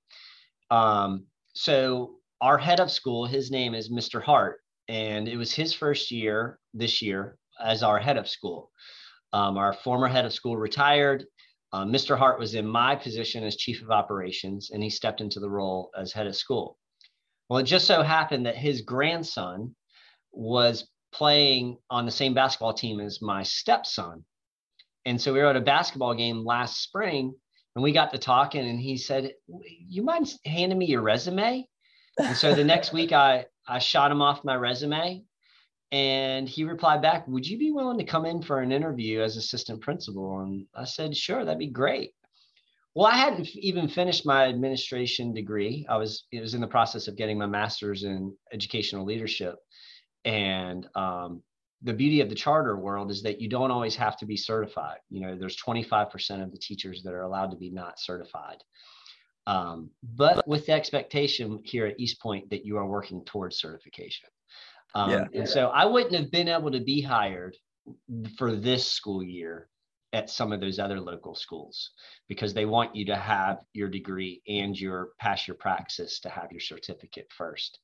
Um, 0.70 1.26
so 1.60 2.12
our 2.40 2.56
head 2.56 2.80
of 2.80 2.90
school, 2.90 3.26
his 3.26 3.50
name 3.50 3.74
is 3.74 3.90
Mr. 3.90 4.22
Hart, 4.22 4.60
and 4.88 5.28
it 5.28 5.36
was 5.36 5.52
his 5.52 5.74
first 5.74 6.10
year 6.10 6.58
this 6.72 7.02
year 7.02 7.36
as 7.62 7.82
our 7.82 7.98
head 7.98 8.16
of 8.16 8.26
school. 8.26 8.70
Um, 9.34 9.58
our 9.58 9.74
former 9.74 10.08
head 10.08 10.24
of 10.24 10.32
school 10.32 10.56
retired. 10.56 11.26
Uh, 11.70 11.84
Mr. 11.84 12.16
Hart 12.16 12.38
was 12.38 12.54
in 12.54 12.66
my 12.66 12.96
position 12.96 13.44
as 13.44 13.58
chief 13.58 13.82
of 13.82 13.90
operations, 13.90 14.70
and 14.70 14.82
he 14.82 14.88
stepped 14.88 15.20
into 15.20 15.38
the 15.38 15.50
role 15.50 15.90
as 15.94 16.14
head 16.14 16.26
of 16.26 16.34
school. 16.34 16.78
Well, 17.50 17.58
it 17.58 17.64
just 17.64 17.87
so 17.87 18.02
happened 18.02 18.46
that 18.46 18.56
his 18.56 18.80
grandson 18.80 19.76
was 20.32 20.88
playing 21.12 21.76
on 21.90 22.06
the 22.06 22.11
same 22.11 22.32
basketball 22.32 22.73
team 22.73 23.00
as 23.00 23.20
my 23.20 23.42
stepson. 23.42 24.25
And 25.04 25.20
so 25.20 25.35
we 25.35 25.40
were 25.40 25.49
at 25.49 25.56
a 25.56 25.61
basketball 25.61 26.14
game 26.14 26.42
last 26.42 26.82
spring 26.82 27.35
and 27.74 27.82
we 27.82 27.92
got 27.92 28.12
to 28.12 28.18
talking 28.18 28.66
and 28.66 28.80
he 28.80 28.96
said 28.96 29.32
you 29.88 30.02
mind 30.02 30.32
handing 30.44 30.78
me 30.78 30.86
your 30.86 31.02
resume? 31.02 31.66
And 32.18 32.36
so 32.36 32.54
the 32.54 32.64
next 32.64 32.92
week 32.92 33.12
i 33.12 33.46
i 33.66 33.78
shot 33.78 34.10
him 34.10 34.22
off 34.22 34.44
my 34.44 34.56
resume 34.56 35.22
and 35.92 36.48
he 36.48 36.64
replied 36.64 37.02
back 37.02 37.26
would 37.28 37.46
you 37.46 37.58
be 37.58 37.72
willing 37.72 37.98
to 37.98 38.04
come 38.04 38.26
in 38.26 38.42
for 38.42 38.60
an 38.60 38.72
interview 38.72 39.20
as 39.20 39.36
assistant 39.36 39.80
principal? 39.80 40.40
And 40.40 40.66
i 40.74 40.84
said 40.84 41.16
sure 41.16 41.44
that'd 41.44 41.58
be 41.58 41.68
great. 41.68 42.12
Well 42.94 43.06
i 43.06 43.16
hadn't 43.16 43.54
even 43.56 43.88
finished 43.88 44.26
my 44.26 44.46
administration 44.46 45.32
degree. 45.32 45.86
I 45.88 45.96
was 45.96 46.26
it 46.32 46.40
was 46.40 46.54
in 46.54 46.60
the 46.60 46.66
process 46.66 47.08
of 47.08 47.16
getting 47.16 47.38
my 47.38 47.46
master's 47.46 48.04
in 48.04 48.34
educational 48.52 49.04
leadership. 49.04 49.56
And 50.24 50.86
um, 50.94 51.42
the 51.82 51.92
beauty 51.92 52.20
of 52.20 52.28
the 52.28 52.34
charter 52.34 52.76
world 52.76 53.10
is 53.10 53.22
that 53.22 53.40
you 53.40 53.49
don't 53.49 53.70
always 53.70 53.96
have 53.96 54.16
to 54.18 54.26
be 54.26 54.37
certified. 54.37 54.99
You 55.08 55.20
know, 55.20 55.37
there's 55.37 55.56
25% 55.56 56.42
of 56.42 56.52
the 56.52 56.58
teachers 56.58 57.02
that 57.02 57.14
are 57.14 57.22
allowed 57.22 57.50
to 57.52 57.56
be 57.56 57.70
not 57.70 57.99
certified. 57.99 58.62
Um, 59.46 59.90
but 60.02 60.46
with 60.46 60.66
the 60.66 60.72
expectation 60.72 61.60
here 61.64 61.87
at 61.87 61.99
East 61.99 62.20
Point 62.20 62.50
that 62.50 62.66
you 62.66 62.76
are 62.76 62.87
working 62.87 63.25
towards 63.25 63.56
certification. 63.58 64.28
Um, 64.94 65.10
yeah. 65.10 65.25
And 65.34 65.49
so 65.49 65.68
I 65.68 65.87
wouldn't 65.87 66.14
have 66.14 66.30
been 66.30 66.49
able 66.49 66.70
to 66.70 66.80
be 66.80 67.00
hired 67.00 67.56
for 68.37 68.54
this 68.54 68.87
school 68.87 69.22
year 69.22 69.68
at 70.12 70.28
some 70.28 70.52
of 70.52 70.60
those 70.60 70.78
other 70.78 71.00
local 71.00 71.34
schools 71.34 71.90
because 72.28 72.52
they 72.52 72.66
want 72.66 72.94
you 72.94 73.06
to 73.06 73.16
have 73.16 73.58
your 73.72 73.88
degree 73.88 74.42
and 74.49 74.78
your 74.78 75.10
pass 75.18 75.46
your 75.46 75.54
praxis 75.54 76.20
to 76.20 76.28
have 76.28 76.50
your 76.50 76.60
certificate 76.60 77.28
first. 77.37 77.78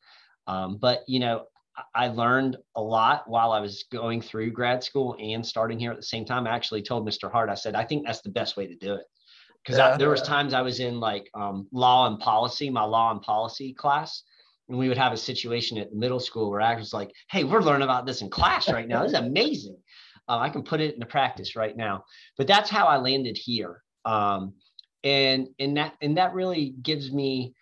Um, 0.47 0.77
but 0.77 1.03
you 1.07 1.21
know, 1.21 1.47
I 1.95 2.09
learned 2.09 2.57
a 2.75 2.83
lot 2.83 3.29
while 3.29 3.53
I 3.53 3.61
was 3.61 3.85
going 3.93 4.23
through 4.23 4.51
grad 4.53 4.83
school 4.83 5.17
and 5.21 5.45
starting 5.45 5.79
here 5.79 5.91
at 5.91 5.97
the 5.97 6.03
same 6.03 6.25
time. 6.25 6.47
I 6.47 6.51
actually 6.51 6.83
told 6.83 7.07
Mr. 7.07 7.31
Hart, 7.31 7.51
I 7.51 7.55
said, 7.55 7.75
I 7.75 7.85
think 7.85 8.07
that's 8.07 8.23
the 8.23 8.31
best 8.31 8.57
way 8.57 8.67
to 8.67 8.75
do 8.77 8.95
it. 8.95 9.05
Because 9.63 9.79
yeah, 9.79 9.97
there 9.97 10.11
was 10.11 10.23
times 10.23 10.55
I 10.55 10.63
was 10.63 10.81
in 10.81 11.01
like 11.01 11.29
um, 11.35 11.67
law 11.73 12.07
and 12.07 12.19
policy, 12.21 12.71
my 12.71 12.85
law 12.85 13.11
and 13.11 13.21
policy 13.21 13.75
class, 13.75 14.23
and 14.69 14.79
we 14.79 14.89
would 14.89 14.97
have 14.97 15.13
a 15.13 15.17
situation 15.17 15.77
at 15.79 15.93
middle 15.93 16.21
school 16.21 16.51
where 16.51 16.61
I 16.61 16.77
was 16.77 16.93
like, 16.93 17.11
"Hey, 17.31 17.43
we're 17.43 17.61
learning 17.61 17.83
about 17.83 18.07
this 18.07 18.23
in 18.23 18.31
class 18.31 18.71
right 18.71 18.87
now. 18.87 19.03
This 19.03 19.13
is 19.13 19.19
amazing. 19.19 19.77
Uh, 20.29 20.39
I 20.39 20.51
can 20.51 20.63
put 20.63 20.81
it 20.81 20.95
into 20.95 21.07
practice 21.07 21.57
right 21.57 21.77
now." 21.77 22.05
But 22.39 22.47
that's 22.47 22.71
how 22.71 22.87
I 22.87 22.99
landed 22.99 23.37
here, 23.37 23.83
um, 24.05 24.55
and 25.03 25.49
and 25.59 25.77
that 25.79 25.95
and 26.01 26.17
that 26.17 26.33
really 26.33 26.75
gives 26.81 27.11
me, 27.11 27.53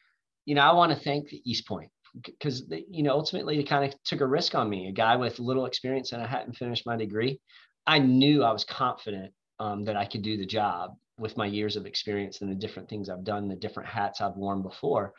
you 0.44 0.54
know, 0.54 0.60
I 0.60 0.74
want 0.74 0.92
to 0.92 0.98
thank 0.98 1.30
the 1.30 1.40
East 1.50 1.66
Point 1.66 1.90
because 2.22 2.64
you 2.88 3.02
know 3.02 3.12
ultimately 3.12 3.56
they 3.56 3.64
kind 3.64 3.84
of 3.84 4.02
took 4.04 4.20
a 4.20 4.26
risk 4.26 4.54
on 4.54 4.68
me 4.68 4.88
a 4.88 4.92
guy 4.92 5.16
with 5.16 5.38
little 5.38 5.66
experience 5.66 6.12
and 6.12 6.22
i 6.22 6.26
hadn't 6.26 6.56
finished 6.56 6.86
my 6.86 6.96
degree 6.96 7.40
i 7.86 7.98
knew 7.98 8.44
i 8.44 8.52
was 8.52 8.64
confident 8.64 9.32
um, 9.60 9.84
that 9.84 9.96
I 9.96 10.04
could 10.04 10.22
do 10.22 10.36
the 10.36 10.46
job 10.46 10.96
with 11.18 11.36
my 11.36 11.46
years 11.46 11.76
of 11.76 11.86
experience 11.86 12.40
and 12.40 12.50
the 12.50 12.56
different 12.56 12.88
things 12.88 13.08
I've 13.08 13.24
done, 13.24 13.48
the 13.48 13.56
different 13.56 13.88
hats 13.88 14.20
I've 14.20 14.36
worn 14.36 14.62
before. 14.62 15.12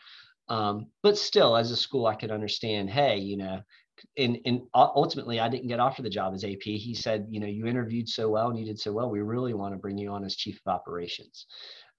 Um, 0.49 0.87
but 1.01 1.17
still, 1.17 1.55
as 1.55 1.71
a 1.71 1.77
school, 1.77 2.05
I 2.05 2.15
could 2.15 2.31
understand, 2.31 2.89
hey, 2.89 3.17
you 3.17 3.37
know, 3.37 3.61
and, 4.17 4.37
and 4.45 4.61
ultimately 4.73 5.39
I 5.39 5.47
didn't 5.47 5.69
get 5.69 5.79
offered 5.79 6.05
the 6.05 6.09
job 6.09 6.33
as 6.33 6.43
AP. 6.43 6.63
He 6.63 6.93
said, 6.93 7.27
you 7.29 7.39
know, 7.39 7.47
you 7.47 7.65
interviewed 7.65 8.09
so 8.09 8.29
well 8.29 8.49
and 8.49 8.59
you 8.59 8.65
did 8.65 8.79
so 8.79 8.91
well. 8.91 9.09
We 9.09 9.21
really 9.21 9.53
want 9.53 9.73
to 9.73 9.79
bring 9.79 9.97
you 9.97 10.11
on 10.11 10.25
as 10.25 10.35
chief 10.35 10.59
of 10.65 10.73
operations. 10.73 11.47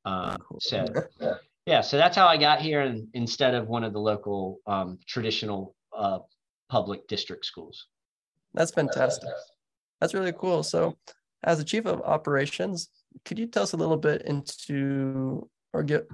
Um. 0.05 0.37
So 0.61 0.85
yeah, 1.67 1.81
so 1.81 1.97
that's 1.97 2.17
how 2.17 2.27
I 2.27 2.37
got 2.37 2.61
here 2.61 2.81
and 2.81 3.09
instead 3.13 3.55
of 3.55 3.67
one 3.67 3.83
of 3.83 3.93
the 3.93 3.99
local 3.99 4.61
um, 4.67 4.99
traditional 5.07 5.75
uh, 5.95 6.21
public 6.69 7.07
district 7.09 7.45
schools. 7.45 7.89
That's 8.55 8.71
fantastic. 8.71 9.29
That's 10.01 10.15
really 10.15 10.33
cool. 10.33 10.63
So 10.63 10.97
as 11.43 11.59
a 11.59 11.65
chief 11.65 11.87
of 11.87 12.01
operations, 12.03 12.89
could 13.25 13.39
you 13.39 13.47
tell 13.47 13.65
us 13.65 13.73
a 13.73 13.77
little 13.77 13.97
bit 13.97 14.23
into 14.23 15.49
or 15.73 15.83
get 15.83 16.07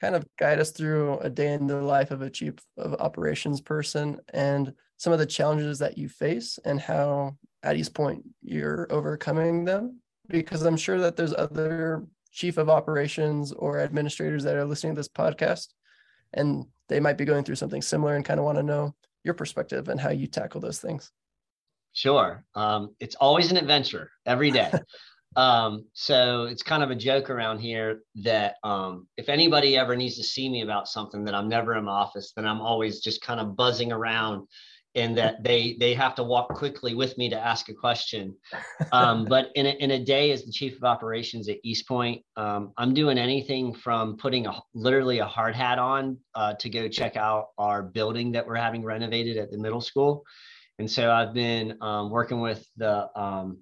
kind 0.00 0.14
of 0.14 0.26
guide 0.38 0.58
us 0.58 0.70
through 0.70 1.18
a 1.18 1.30
day 1.30 1.52
in 1.52 1.66
the 1.66 1.80
life 1.80 2.10
of 2.10 2.22
a 2.22 2.30
chief 2.30 2.54
of 2.78 2.94
operations 2.94 3.60
person 3.60 4.20
and 4.32 4.72
some 4.96 5.12
of 5.12 5.18
the 5.18 5.26
challenges 5.26 5.78
that 5.78 5.98
you 5.98 6.08
face 6.08 6.58
and 6.64 6.80
how 6.80 7.36
at 7.62 7.76
East 7.76 7.94
Point 7.94 8.22
you're 8.42 8.86
overcoming 8.90 9.64
them? 9.64 10.00
Because 10.28 10.62
I'm 10.62 10.76
sure 10.76 10.98
that 11.00 11.16
there's 11.16 11.34
other 11.34 12.04
chief 12.34 12.58
of 12.58 12.68
operations 12.68 13.52
or 13.52 13.80
administrators 13.80 14.42
that 14.42 14.56
are 14.56 14.64
listening 14.64 14.94
to 14.94 14.98
this 14.98 15.08
podcast 15.08 15.68
and 16.34 16.66
they 16.88 17.00
might 17.00 17.16
be 17.16 17.24
going 17.24 17.44
through 17.44 17.54
something 17.54 17.80
similar 17.80 18.16
and 18.16 18.24
kind 18.24 18.40
of 18.40 18.44
want 18.44 18.58
to 18.58 18.62
know 18.62 18.94
your 19.22 19.34
perspective 19.34 19.88
and 19.88 20.00
how 20.00 20.10
you 20.10 20.26
tackle 20.26 20.60
those 20.60 20.80
things. 20.80 21.10
Sure. 21.92 22.44
Um, 22.56 22.94
it's 22.98 23.14
always 23.14 23.50
an 23.50 23.56
adventure 23.56 24.10
every 24.26 24.50
day. 24.50 24.70
Um, 25.36 25.86
so 25.94 26.44
it's 26.44 26.62
kind 26.62 26.82
of 26.82 26.92
a 26.92 26.94
joke 26.94 27.28
around 27.28 27.58
here 27.58 28.02
that 28.22 28.54
um, 28.62 29.08
if 29.16 29.28
anybody 29.28 29.76
ever 29.76 29.96
needs 29.96 30.16
to 30.16 30.22
see 30.22 30.48
me 30.48 30.62
about 30.62 30.88
something 30.88 31.24
that 31.24 31.34
I'm 31.34 31.48
never 31.48 31.76
in 31.76 31.84
my 31.84 31.92
office, 31.92 32.32
then 32.36 32.46
I'm 32.46 32.60
always 32.60 33.00
just 33.00 33.20
kind 33.20 33.40
of 33.40 33.56
buzzing 33.56 33.90
around 33.90 34.46
and 34.94 35.16
that 35.18 35.42
they 35.44 35.76
they 35.78 35.94
have 35.94 36.14
to 36.16 36.22
walk 36.22 36.48
quickly 36.48 36.94
with 36.94 37.16
me 37.18 37.28
to 37.28 37.38
ask 37.38 37.68
a 37.68 37.74
question. 37.74 38.34
Um, 38.92 39.24
but 39.28 39.50
in 39.54 39.66
a, 39.66 39.70
in 39.70 39.92
a 39.92 40.04
day 40.04 40.30
as 40.30 40.44
the 40.44 40.52
chief 40.52 40.76
of 40.76 40.84
operations 40.84 41.48
at 41.48 41.58
East 41.62 41.86
Point, 41.86 42.22
um, 42.36 42.72
I'm 42.76 42.94
doing 42.94 43.18
anything 43.18 43.74
from 43.74 44.16
putting 44.16 44.46
a 44.46 44.60
literally 44.74 45.18
a 45.18 45.26
hard 45.26 45.54
hat 45.54 45.78
on 45.78 46.18
uh, 46.34 46.54
to 46.54 46.68
go 46.68 46.88
check 46.88 47.16
out 47.16 47.48
our 47.58 47.82
building 47.82 48.32
that 48.32 48.46
we're 48.46 48.56
having 48.56 48.82
renovated 48.84 49.36
at 49.36 49.50
the 49.50 49.58
middle 49.58 49.80
school. 49.80 50.24
And 50.78 50.90
so 50.90 51.10
I've 51.10 51.32
been 51.32 51.76
um, 51.80 52.10
working 52.10 52.40
with 52.40 52.66
the 52.76 53.08
um, 53.18 53.58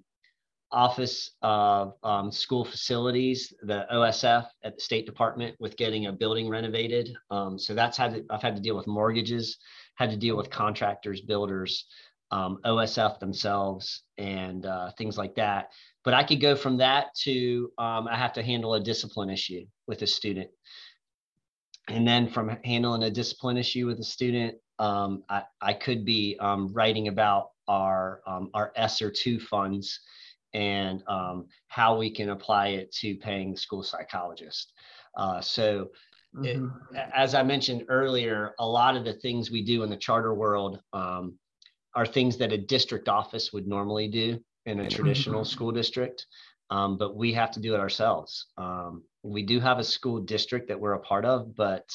Office 0.73 1.29
of 1.43 1.93
um, 2.03 2.31
School 2.31 2.65
Facilities, 2.65 3.53
the 3.61 3.85
OSF 3.93 4.47
at 4.63 4.75
the 4.75 4.81
State 4.81 5.05
Department, 5.05 5.55
with 5.59 5.77
getting 5.77 6.07
a 6.07 6.11
building 6.11 6.49
renovated. 6.49 7.15
Um, 7.29 7.59
so 7.59 7.75
that's 7.75 7.95
had 7.95 8.13
to, 8.15 8.25
I've 8.31 8.41
had 8.41 8.55
to 8.55 8.61
deal 8.61 8.75
with 8.75 8.87
mortgages, 8.87 9.57
had 9.95 10.09
to 10.11 10.17
deal 10.17 10.35
with 10.35 10.49
contractors, 10.49 11.21
builders, 11.21 11.85
um, 12.31 12.59
OSF 12.65 13.19
themselves, 13.19 14.03
and 14.17 14.65
uh, 14.65 14.91
things 14.97 15.17
like 15.17 15.35
that. 15.35 15.71
But 16.03 16.13
I 16.13 16.23
could 16.23 16.41
go 16.41 16.55
from 16.55 16.77
that 16.77 17.13
to 17.23 17.71
um, 17.77 18.07
I 18.07 18.15
have 18.15 18.33
to 18.33 18.43
handle 18.43 18.73
a 18.73 18.79
discipline 18.79 19.29
issue 19.29 19.65
with 19.87 20.01
a 20.01 20.07
student, 20.07 20.49
and 21.87 22.07
then 22.07 22.27
from 22.27 22.57
handling 22.63 23.03
a 23.03 23.11
discipline 23.11 23.57
issue 23.57 23.85
with 23.85 23.99
a 23.99 24.03
student, 24.03 24.55
um, 24.79 25.23
I, 25.29 25.43
I 25.61 25.73
could 25.73 26.05
be 26.05 26.37
um, 26.39 26.73
writing 26.73 27.07
about 27.07 27.51
our 27.67 28.21
our 28.53 28.73
ESSER 28.75 29.11
two 29.11 29.39
funds 29.39 29.99
and 30.53 31.03
um, 31.07 31.47
how 31.67 31.97
we 31.97 32.09
can 32.09 32.29
apply 32.29 32.69
it 32.69 32.91
to 32.91 33.15
paying 33.15 33.51
the 33.51 33.57
school 33.57 33.83
psychologist. 33.83 34.73
Uh, 35.15 35.41
so, 35.41 35.89
mm-hmm. 36.35 36.95
it, 36.95 37.09
as 37.13 37.35
I 37.35 37.43
mentioned 37.43 37.85
earlier, 37.89 38.53
a 38.59 38.67
lot 38.67 38.95
of 38.95 39.05
the 39.05 39.13
things 39.13 39.51
we 39.51 39.63
do 39.63 39.83
in 39.83 39.89
the 39.89 39.97
charter 39.97 40.33
world 40.33 40.79
um, 40.93 41.37
are 41.95 42.05
things 42.05 42.37
that 42.37 42.51
a 42.51 42.57
district 42.57 43.07
office 43.07 43.53
would 43.53 43.67
normally 43.67 44.07
do 44.07 44.39
in 44.65 44.79
a 44.79 44.89
traditional 44.89 45.41
mm-hmm. 45.41 45.51
school 45.51 45.71
district, 45.71 46.25
um, 46.69 46.97
but 46.97 47.15
we 47.15 47.33
have 47.33 47.51
to 47.51 47.59
do 47.59 47.73
it 47.73 47.79
ourselves. 47.79 48.47
Um, 48.57 49.03
we 49.21 49.43
do 49.43 49.59
have 49.59 49.79
a 49.79 49.83
school 49.83 50.19
district 50.19 50.67
that 50.69 50.79
we're 50.79 50.93
a 50.93 50.99
part 50.99 51.25
of, 51.25 51.55
but 51.55 51.89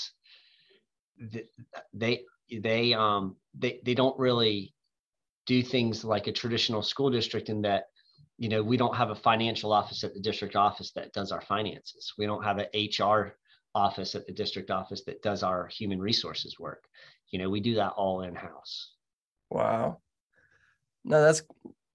they 1.92 2.22
they 2.50 2.94
um 2.94 3.36
they 3.58 3.80
they 3.84 3.94
don't 3.94 4.18
really 4.18 4.72
do 5.46 5.62
things 5.62 6.04
like 6.04 6.26
a 6.26 6.32
traditional 6.32 6.82
school 6.82 7.10
district 7.10 7.48
in 7.48 7.62
that 7.62 7.86
you 8.38 8.48
know, 8.48 8.62
we 8.62 8.76
don't 8.76 8.94
have 8.94 9.10
a 9.10 9.16
financial 9.16 9.72
office 9.72 10.04
at 10.04 10.14
the 10.14 10.20
district 10.20 10.54
office 10.54 10.92
that 10.92 11.12
does 11.12 11.32
our 11.32 11.40
finances. 11.40 12.14
We 12.16 12.24
don't 12.24 12.44
have 12.44 12.58
an 12.58 12.66
HR 12.74 13.36
office 13.78 14.14
at 14.14 14.26
the 14.26 14.32
district 14.32 14.70
office 14.70 15.04
that 15.04 15.22
does 15.22 15.42
our 15.42 15.68
human 15.68 16.00
resources 16.00 16.58
work. 16.58 16.84
You 17.30 17.38
know, 17.38 17.48
we 17.48 17.60
do 17.60 17.76
that 17.76 17.92
all 17.92 18.22
in 18.22 18.34
house. 18.34 18.92
Wow. 19.50 20.00
No, 21.04 21.22
that's 21.22 21.42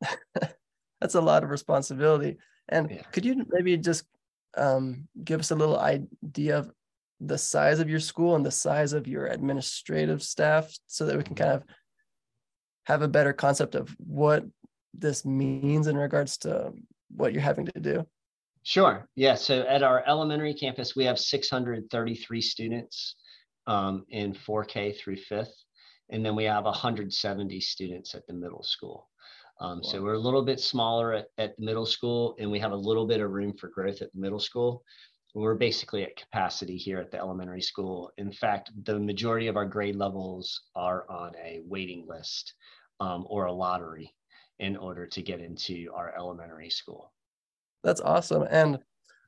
that's 1.01 1.15
a 1.15 1.21
lot 1.21 1.43
of 1.43 1.49
responsibility. 1.49 2.37
And 2.69 2.89
yeah. 2.89 3.01
could 3.11 3.25
you 3.25 3.45
maybe 3.49 3.75
just 3.77 4.05
um, 4.57 5.07
give 5.23 5.41
us 5.41 5.51
a 5.51 5.55
little 5.55 5.77
idea 5.77 6.57
of 6.57 6.71
the 7.19 7.37
size 7.37 7.79
of 7.79 7.89
your 7.89 7.99
school 7.99 8.35
and 8.35 8.45
the 8.45 8.51
size 8.51 8.93
of 8.93 9.07
your 9.07 9.27
administrative 9.27 10.23
staff 10.23 10.73
so 10.87 11.05
that 11.05 11.17
we 11.17 11.23
can 11.23 11.35
kind 11.35 11.51
of 11.51 11.63
have 12.85 13.01
a 13.01 13.07
better 13.07 13.33
concept 13.33 13.75
of 13.75 13.93
what 13.97 14.45
this 14.93 15.25
means 15.25 15.87
in 15.87 15.97
regards 15.97 16.37
to 16.37 16.71
what 17.15 17.33
you're 17.33 17.41
having 17.41 17.65
to 17.65 17.79
do? 17.79 18.05
Sure. 18.63 19.07
Yeah. 19.15 19.35
So 19.35 19.61
at 19.61 19.83
our 19.83 20.03
elementary 20.07 20.53
campus, 20.53 20.95
we 20.95 21.03
have 21.05 21.19
633 21.19 22.41
students 22.41 23.15
um, 23.67 24.05
in 24.09 24.33
4K 24.33 24.97
through 24.97 25.17
fifth. 25.17 25.53
And 26.09 26.25
then 26.25 26.35
we 26.35 26.45
have 26.45 26.65
170 26.65 27.59
students 27.59 28.15
at 28.15 28.25
the 28.27 28.33
middle 28.33 28.63
school. 28.63 29.09
Um, 29.59 29.77
wow. 29.77 29.89
So 29.89 30.01
we're 30.01 30.13
a 30.13 30.19
little 30.19 30.43
bit 30.43 30.59
smaller 30.59 31.13
at, 31.13 31.27
at 31.37 31.57
the 31.57 31.65
middle 31.65 31.85
school, 31.85 32.35
and 32.39 32.51
we 32.51 32.59
have 32.59 32.71
a 32.71 32.75
little 32.75 33.07
bit 33.07 33.21
of 33.21 33.31
room 33.31 33.53
for 33.57 33.69
growth 33.69 34.01
at 34.01 34.11
the 34.13 34.19
middle 34.19 34.39
school. 34.39 34.83
We're 35.35 35.55
basically 35.55 36.03
at 36.03 36.15
capacity 36.15 36.77
here 36.77 36.99
at 36.99 37.09
the 37.09 37.17
elementary 37.17 37.61
school. 37.61 38.11
In 38.17 38.31
fact, 38.31 38.71
the 38.83 38.99
majority 38.99 39.47
of 39.47 39.57
our 39.57 39.65
grade 39.65 39.95
levels 39.95 40.61
are 40.75 41.09
on 41.09 41.33
a 41.43 41.61
waiting 41.65 42.05
list 42.07 42.53
um, 42.99 43.25
or 43.27 43.45
a 43.45 43.51
lottery 43.51 44.13
in 44.59 44.77
order 44.77 45.07
to 45.07 45.21
get 45.23 45.39
into 45.39 45.89
our 45.95 46.13
elementary 46.15 46.69
school. 46.69 47.12
That's 47.83 48.01
awesome. 48.01 48.45
And 48.49 48.79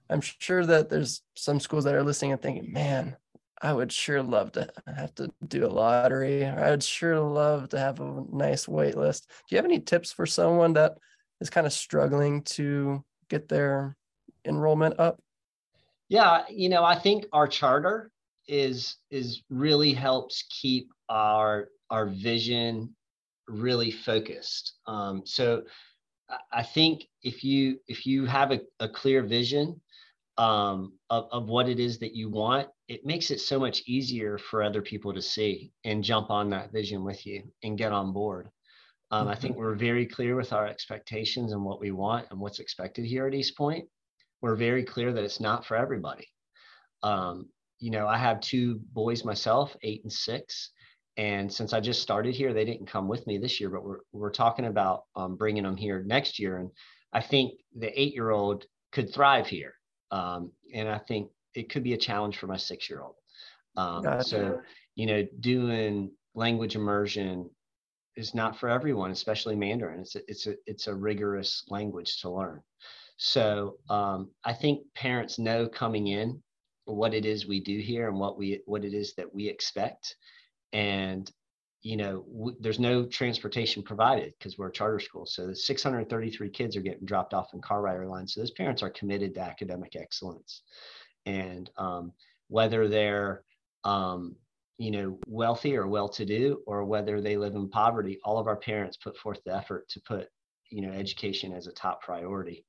I'm 0.10 0.22
sure 0.22 0.66
that 0.66 0.90
there's 0.90 1.22
some 1.36 1.60
schools 1.60 1.84
that 1.86 1.96
are 1.96 2.04
listening 2.04 2.32
and 2.32 2.42
thinking, 2.42 2.72
man, 2.72 3.18
I 3.62 3.74
would 3.74 3.92
sure 3.92 4.22
love 4.22 4.52
to 4.54 4.70
have 4.88 5.16
to 5.16 5.32
do 5.48 5.66
a 5.66 5.68
lottery. 5.68 6.46
I 6.46 6.70
would 6.70 6.84
sure 6.84 7.20
love 7.20 7.70
to 7.70 7.80
have 7.80 8.00
a 8.00 8.24
nice 8.32 8.68
wait 8.68 8.96
list. 8.96 9.30
Do 9.30 9.56
you 9.56 9.58
have 9.58 9.66
any 9.66 9.80
tips 9.80 10.12
for 10.12 10.26
someone 10.26 10.74
that 10.74 10.98
is 11.42 11.50
kind 11.50 11.66
of 11.66 11.74
struggling 11.74 12.44
to 12.44 13.04
get 13.30 13.48
their 13.48 13.96
enrollment 14.46 15.00
up? 15.00 15.22
Yeah, 16.10 16.44
you 16.50 16.70
know, 16.70 16.84
I 16.84 17.00
think 17.00 17.26
our 17.34 17.48
charter 17.48 18.12
is 18.48 18.98
is 19.10 19.42
really 19.50 19.94
helps 19.94 20.44
keep 20.62 20.90
our 21.10 21.70
our 21.90 22.08
vision 22.08 22.96
really 23.48 23.92
focused. 23.92 24.76
Um, 24.86 25.24
so 25.26 25.64
I 26.52 26.64
think 26.64 27.06
if 27.22 27.44
you 27.44 27.80
if 27.88 28.06
you 28.06 28.26
have 28.26 28.52
a, 28.52 28.62
a 28.80 28.90
clear 28.90 29.22
vision 29.22 29.80
um, 30.38 30.94
of, 31.10 31.28
of 31.32 31.48
what 31.48 31.70
it 31.70 31.80
is 31.80 32.00
that 32.00 32.16
you 32.16 32.30
want, 32.30 32.68
it 32.88 33.06
makes 33.06 33.32
it 33.32 33.40
so 33.40 33.60
much 33.60 33.84
easier 33.88 34.38
for 34.38 34.64
other 34.64 34.82
people 34.82 35.14
to 35.14 35.22
see 35.22 35.72
and 35.84 36.04
jump 36.04 36.30
on 36.30 36.50
that 36.50 36.72
vision 36.72 37.04
with 37.04 37.26
you 37.26 37.44
and 37.64 37.78
get 37.78 37.92
on 37.92 38.12
board. 38.12 38.50
Um, 39.12 39.24
mm-hmm. 39.24 39.30
I 39.30 39.36
think 39.36 39.56
we're 39.56 39.76
very 39.76 40.06
clear 40.06 40.36
with 40.36 40.52
our 40.52 40.68
expectations 40.68 41.54
and 41.54 41.64
what 41.64 41.80
we 41.80 41.92
want 41.92 42.28
and 42.32 42.40
what's 42.40 42.60
expected 42.60 43.06
here 43.06 43.28
at 43.28 43.34
East 43.34 43.56
Point. 43.56 43.88
We're 44.42 44.56
very 44.56 44.84
clear 44.84 45.14
that 45.14 45.24
it's 45.24 45.40
not 45.40 45.66
for 45.66 45.78
everybody. 45.78 46.28
Um, 47.04 47.50
you 47.80 47.92
know, 47.92 48.08
I 48.08 48.18
have 48.18 48.40
two 48.42 48.80
boys 48.94 49.24
myself, 49.24 49.76
eight 49.84 50.04
and 50.04 50.12
six, 50.12 50.72
and 51.18 51.52
since 51.52 51.72
I 51.74 51.80
just 51.80 52.02
started 52.02 52.36
here, 52.36 52.54
they 52.54 52.66
didn't 52.66 52.88
come 52.88 53.08
with 53.08 53.26
me 53.26 53.38
this 53.38 53.60
year, 53.60 53.70
but 53.70 53.84
we're, 53.84 54.00
we're 54.12 54.32
talking 54.32 54.66
about 54.66 55.04
um, 55.16 55.36
bringing 55.36 55.64
them 55.64 55.78
here 55.78 56.04
next 56.06 56.40
year. 56.40 56.58
And 56.58 56.70
I 57.14 57.22
think 57.22 57.54
the 57.78 58.00
eight 58.00 58.14
year 58.14 58.32
old 58.32 58.66
could 58.92 59.14
thrive 59.14 59.48
here. 59.48 59.74
Um, 60.12 60.52
and 60.74 60.90
I 60.90 60.98
think 60.98 61.30
it 61.54 61.70
could 61.70 61.84
be 61.84 61.94
a 61.94 61.98
challenge 61.98 62.38
for 62.38 62.48
my 62.48 62.58
six 62.58 62.90
year 62.90 63.02
old. 63.02 63.16
Um, 63.78 64.04
gotcha. 64.04 64.24
So, 64.24 64.62
you 64.96 65.06
know, 65.06 65.26
doing 65.40 66.12
language 66.34 66.76
immersion 66.76 67.50
is 68.18 68.36
not 68.36 68.60
for 68.60 68.70
everyone, 68.70 69.12
especially 69.12 69.56
Mandarin. 69.56 70.02
It's 70.02 70.16
a, 70.16 70.22
it's 70.28 70.48
a, 70.48 70.56
it's 70.66 70.88
a 70.88 70.96
rigorous 70.96 71.64
language 71.70 72.22
to 72.22 72.30
learn. 72.30 72.62
So 73.18 73.78
um, 73.90 74.32
I 74.44 74.54
think 74.54 74.82
parents 74.96 75.40
know 75.40 75.68
coming 75.68 76.08
in 76.08 76.42
what 76.86 77.14
it 77.14 77.26
is 77.26 77.48
we 77.48 77.62
do 77.62 77.80
here 77.80 78.10
and 78.10 78.20
what 78.20 78.38
we 78.38 78.62
what 78.66 78.86
it 78.86 78.94
is 78.94 79.16
that 79.16 79.34
we 79.34 79.48
expect 79.48 80.16
and 80.76 81.32
you 81.84 81.98
know, 81.98 82.26
w- 82.36 82.58
there's 82.60 82.80
no 82.80 83.06
transportation 83.06 83.84
provided 83.84 84.34
because 84.38 84.58
we're 84.58 84.70
a 84.70 84.74
charter 84.74 85.00
school. 85.00 85.26
So 85.26 85.48
the 85.48 85.56
633 85.56 86.50
kids 86.50 86.76
are 86.76 86.82
getting 86.82 87.06
dropped 87.06 87.34
off 87.34 87.54
in 87.54 87.62
car 87.62 87.82
rider 87.82 88.08
lines. 88.08 88.34
So 88.34 88.42
those 88.42 88.52
parents 88.52 88.82
are 88.82 88.90
committed 88.90 89.36
to 89.36 89.42
academic 89.42 89.96
excellence. 89.96 90.64
And 91.28 91.70
um, 91.78 92.12
whether 92.48 92.88
they're, 92.88 93.44
um, 93.84 94.36
you 94.80 94.90
know, 94.90 95.20
wealthy 95.28 95.78
or 95.78 95.88
well-to-do, 95.88 96.64
or 96.66 96.84
whether 96.86 97.22
they 97.22 97.38
live 97.38 97.54
in 97.54 97.70
poverty, 97.70 98.20
all 98.24 98.40
of 98.40 98.48
our 98.48 98.58
parents 98.58 98.98
put 98.98 99.16
forth 99.18 99.40
the 99.46 99.56
effort 99.56 99.88
to 99.90 100.02
put, 100.02 100.28
you 100.72 100.82
know, 100.82 100.92
education 100.92 101.54
as 101.54 101.68
a 101.68 101.72
top 101.72 102.02
priority. 102.02 102.66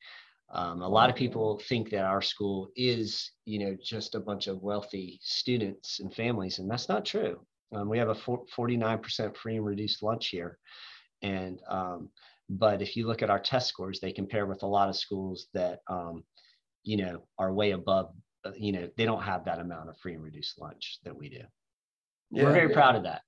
Um, 0.51 0.83
a 0.83 0.89
lot 0.89 1.09
of 1.09 1.17
people 1.17 1.59
think 1.69 1.89
that 1.91 2.05
our 2.05 2.23
school 2.23 2.69
is, 2.77 3.33
you 3.47 3.59
know, 3.59 3.77
just 3.83 4.15
a 4.15 4.21
bunch 4.21 4.47
of 4.47 4.63
wealthy 4.63 5.19
students 5.23 6.01
and 6.01 6.15
families, 6.15 6.59
and 6.59 6.71
that's 6.71 6.89
not 6.89 7.07
true. 7.07 7.41
Um, 7.75 7.89
we 7.89 7.99
have 7.99 8.09
a 8.09 8.15
49% 8.15 9.37
free 9.37 9.57
and 9.57 9.65
reduced 9.65 10.03
lunch 10.03 10.29
here. 10.29 10.59
And, 11.23 11.61
um, 11.69 12.11
but 12.49 12.81
if 12.81 12.97
you 12.97 13.07
look 13.07 13.23
at 13.23 13.31
our 13.31 13.41
test 13.41 13.69
scores, 13.69 13.99
they 13.99 14.13
compare 14.13 14.47
with 14.47 14.63
a 14.63 14.67
lot 14.67 14.89
of 14.89 14.97
schools 14.97 15.49
that, 15.53 15.81
um, 15.89 16.23
you 16.85 16.97
know, 16.97 17.23
are 17.39 17.53
way 17.53 17.73
above, 17.73 18.13
uh, 18.45 18.53
you 18.57 18.73
know, 18.73 18.89
they 18.97 19.05
don't 19.05 19.23
have 19.23 19.45
that 19.45 19.59
amount 19.59 19.89
of 19.89 19.99
free 19.99 20.15
and 20.15 20.23
reduced 20.23 20.61
lunch 20.61 20.99
that 21.05 21.17
we 21.17 21.29
do. 21.29 21.43
Yeah, 22.31 22.45
We're 22.45 22.53
very 22.53 22.69
yeah. 22.69 22.75
proud 22.75 22.97
of 22.97 23.03
that. 23.05 23.23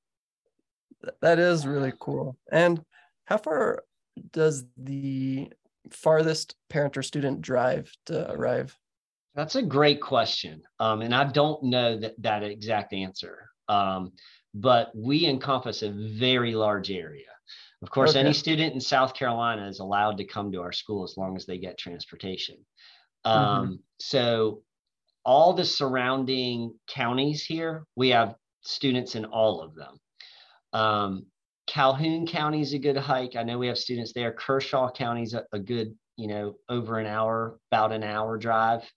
That 1.21 1.39
is 1.39 1.67
really 1.67 1.93
cool. 1.99 2.37
And 2.51 2.81
how 3.25 3.39
far 3.39 3.85
does 4.33 4.65
the 4.77 5.53
farthest 5.91 6.55
parent 6.69 6.97
or 6.97 7.03
student 7.03 7.41
drive 7.41 7.91
to 8.07 8.31
arrive? 8.33 8.77
That's 9.35 9.55
a 9.55 9.63
great 9.63 10.01
question. 10.01 10.63
Um, 10.81 11.03
and 11.03 11.15
I 11.15 11.25
don't 11.25 11.63
know 11.63 11.99
that, 11.99 12.21
that 12.23 12.43
exact 12.43 12.93
answer. 12.93 13.48
Um, 13.69 14.13
but 14.55 14.91
we 14.95 15.27
encompass 15.27 15.83
a 15.83 15.91
very 15.91 16.55
large 16.55 16.91
area. 16.91 17.27
Of 17.83 17.91
course, 17.91 18.11
okay. 18.11 18.21
any 18.21 18.33
student 18.33 18.75
in 18.75 18.81
South 18.81 19.15
Carolina 19.15 19.69
is 19.69 19.79
allowed 19.79 20.17
to 20.19 20.25
come 20.25 20.51
to 20.53 20.63
our 20.63 20.73
school 20.73 21.05
as 21.05 21.17
long 21.17 21.37
as 21.37 21.47
they 21.47 21.59
get 21.59 21.79
transportation. 21.79 22.57
Um, 23.25 23.43
mm-hmm. 23.43 23.75
So, 24.01 24.63
all 25.25 25.53
the 25.53 25.65
surrounding 25.65 26.75
counties 26.89 27.45
here, 27.45 27.85
we 27.95 28.09
have 28.09 28.35
students 28.63 29.15
in 29.15 29.27
all 29.27 29.61
of 29.61 29.75
them. 29.75 30.01
Um, 30.73 31.27
Calhoun 31.67 32.27
County 32.27 32.63
is 32.63 32.73
a 32.73 32.79
good 32.79 32.97
hike. 32.97 33.37
I 33.37 33.43
know 33.43 33.59
we 33.59 33.69
have 33.69 33.79
students 33.79 34.13
there. 34.13 34.33
Kershaw 34.33 34.91
County 34.91 35.23
is 35.23 35.35
a, 35.35 35.45
a 35.53 35.59
good, 35.59 35.95
you 36.17 36.27
know, 36.27 36.57
over 36.69 36.99
an 36.99 37.07
hour, 37.07 37.59
about 37.71 37.93
an 37.93 38.03
hour 38.03 38.39
drive 38.39 38.91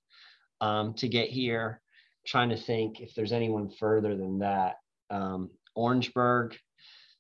um, 0.62 0.94
to 0.96 1.08
get 1.08 1.30
here 1.30 1.81
trying 2.26 2.50
to 2.50 2.58
think 2.58 3.00
if 3.02 3.14
there's 3.16 3.32
anyone 3.32 3.70
further 3.70 4.16
than 4.16 4.40
that. 4.40 4.76
Um, 5.10 5.50
Orangeburg. 5.76 6.56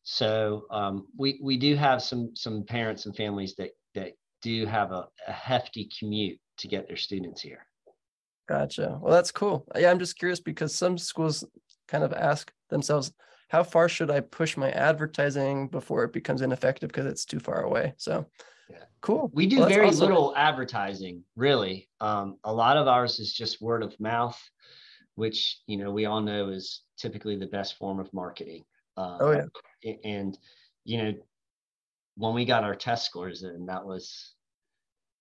So 0.03 0.63
um, 0.71 1.07
we 1.17 1.39
we 1.41 1.57
do 1.57 1.75
have 1.75 2.01
some 2.01 2.35
some 2.35 2.63
parents 2.63 3.05
and 3.05 3.15
families 3.15 3.55
that 3.55 3.71
that 3.95 4.13
do 4.41 4.65
have 4.65 4.91
a, 4.91 5.07
a 5.27 5.31
hefty 5.31 5.89
commute 5.99 6.39
to 6.57 6.67
get 6.67 6.87
their 6.87 6.97
students 6.97 7.41
here. 7.41 7.65
Gotcha. 8.49 8.97
Well, 9.01 9.13
that's 9.13 9.31
cool. 9.31 9.65
Yeah, 9.75 9.91
I'm 9.91 9.99
just 9.99 10.17
curious 10.17 10.39
because 10.39 10.75
some 10.75 10.97
schools 10.97 11.43
kind 11.87 12.03
of 12.03 12.11
ask 12.13 12.51
themselves, 12.69 13.13
how 13.49 13.63
far 13.63 13.87
should 13.87 14.09
I 14.09 14.21
push 14.21 14.57
my 14.57 14.71
advertising 14.71 15.67
before 15.67 16.03
it 16.03 16.13
becomes 16.13 16.41
ineffective 16.41 16.89
because 16.89 17.05
it's 17.05 17.25
too 17.25 17.39
far 17.39 17.61
away? 17.61 17.93
So 17.97 18.25
yeah. 18.69 18.77
cool. 19.01 19.29
We 19.33 19.45
do 19.45 19.59
well, 19.59 19.69
very 19.69 19.87
awesome. 19.87 19.99
little 19.99 20.33
advertising, 20.35 21.23
really. 21.35 21.89
Um, 21.99 22.37
a 22.43 22.53
lot 22.53 22.77
of 22.77 22.87
ours 22.87 23.19
is 23.19 23.33
just 23.33 23.61
word 23.61 23.83
of 23.83 23.97
mouth 23.99 24.39
which 25.15 25.59
you 25.67 25.77
know 25.77 25.91
we 25.91 26.05
all 26.05 26.21
know 26.21 26.49
is 26.49 26.81
typically 26.97 27.35
the 27.35 27.47
best 27.47 27.77
form 27.77 27.99
of 27.99 28.13
marketing. 28.13 28.63
Uh, 28.97 29.17
oh 29.19 29.31
yeah. 29.83 29.93
And 30.03 30.37
you 30.83 31.03
know, 31.03 31.13
when 32.15 32.33
we 32.33 32.45
got 32.45 32.63
our 32.63 32.75
test 32.75 33.05
scores 33.05 33.43
and 33.43 33.69
that 33.69 33.85
was 33.85 34.33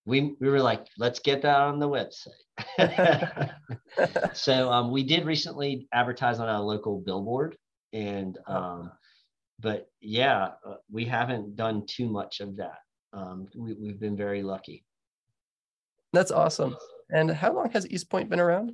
we 0.07 0.35
we 0.41 0.49
were 0.49 0.61
like, 0.61 0.87
let's 0.99 1.21
get 1.21 1.43
that 1.43 1.61
on 1.61 1.79
the 1.79 1.89
website. 1.89 3.53
so 4.35 4.71
um, 4.71 4.91
we 4.91 5.03
did 5.03 5.25
recently 5.25 5.89
advertise 5.93 6.41
on 6.41 6.49
a 6.49 6.63
local 6.63 6.99
billboard, 6.99 7.57
and 7.93 8.39
oh. 8.47 8.55
um, 8.55 8.93
but 9.61 9.89
yeah, 10.01 10.51
uh, 10.67 10.77
we 10.91 11.05
haven't 11.05 11.57
done 11.57 11.85
too 11.87 12.09
much 12.09 12.41
of 12.41 12.57
that. 12.57 12.79
Um, 13.13 13.47
we, 13.55 13.75
we've 13.75 14.01
been 14.01 14.17
very 14.17 14.43
lucky. 14.43 14.85
That's 16.13 16.31
awesome. 16.31 16.77
And 17.11 17.31
how 17.31 17.53
long 17.53 17.71
has 17.71 17.89
East 17.89 18.11
Point 18.11 18.29
been 18.31 18.41
around? 18.41 18.73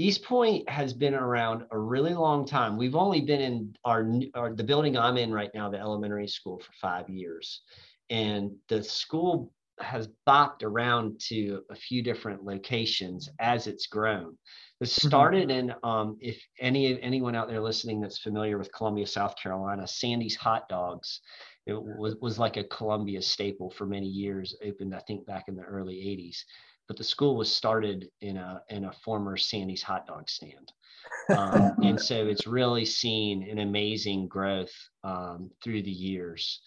East 0.00 0.22
Point 0.22 0.68
has 0.70 0.94
been 0.94 1.14
around 1.14 1.64
a 1.72 1.78
really 1.78 2.14
long 2.14 2.46
time. 2.46 2.76
We've 2.76 2.94
only 2.94 3.20
been 3.20 3.40
in 3.40 3.76
our, 3.84 4.08
our 4.34 4.54
the 4.54 4.62
building 4.62 4.96
I'm 4.96 5.16
in 5.16 5.32
right 5.32 5.50
now, 5.54 5.68
the 5.68 5.78
elementary 5.78 6.28
school, 6.28 6.60
for 6.60 6.72
five 6.80 7.08
years, 7.08 7.62
and 8.08 8.52
the 8.68 8.82
school 8.84 9.52
has 9.80 10.08
bopped 10.26 10.62
around 10.62 11.20
to 11.20 11.62
a 11.70 11.74
few 11.74 12.02
different 12.02 12.44
locations 12.44 13.28
as 13.40 13.66
it's 13.66 13.86
grown. 13.86 14.36
This 14.78 14.96
mm-hmm. 14.96 15.08
started 15.08 15.50
in, 15.50 15.74
um, 15.82 16.16
if 16.20 16.40
any 16.60 17.00
anyone 17.02 17.34
out 17.34 17.48
there 17.48 17.60
listening 17.60 18.00
that's 18.00 18.18
familiar 18.18 18.56
with 18.56 18.72
Columbia, 18.72 19.06
South 19.06 19.34
Carolina, 19.36 19.86
Sandy's 19.86 20.36
Hot 20.36 20.68
Dogs, 20.68 21.20
it 21.66 21.74
was, 21.74 22.14
was 22.20 22.38
like 22.38 22.56
a 22.56 22.64
Columbia 22.64 23.20
staple 23.20 23.70
for 23.70 23.84
many 23.84 24.06
years. 24.06 24.54
Opened, 24.64 24.94
I 24.94 25.00
think, 25.00 25.26
back 25.26 25.46
in 25.48 25.56
the 25.56 25.64
early 25.64 25.96
'80s 25.96 26.44
but 26.88 26.96
the 26.96 27.04
school 27.04 27.36
was 27.36 27.52
started 27.52 28.08
in 28.22 28.38
a 28.38 28.62
in 28.70 28.86
a 28.86 28.92
former 29.04 29.36
Sandy's 29.36 29.82
hot 29.82 30.06
dog 30.06 30.28
stand. 30.28 30.72
Um, 31.30 31.72
and 31.82 32.00
so 32.00 32.26
it's 32.26 32.46
really 32.46 32.84
seen 32.84 33.48
an 33.48 33.60
amazing 33.60 34.28
growth 34.28 34.72
um, 35.04 35.50
through 35.62 35.82
the 35.82 35.90
years 35.90 36.60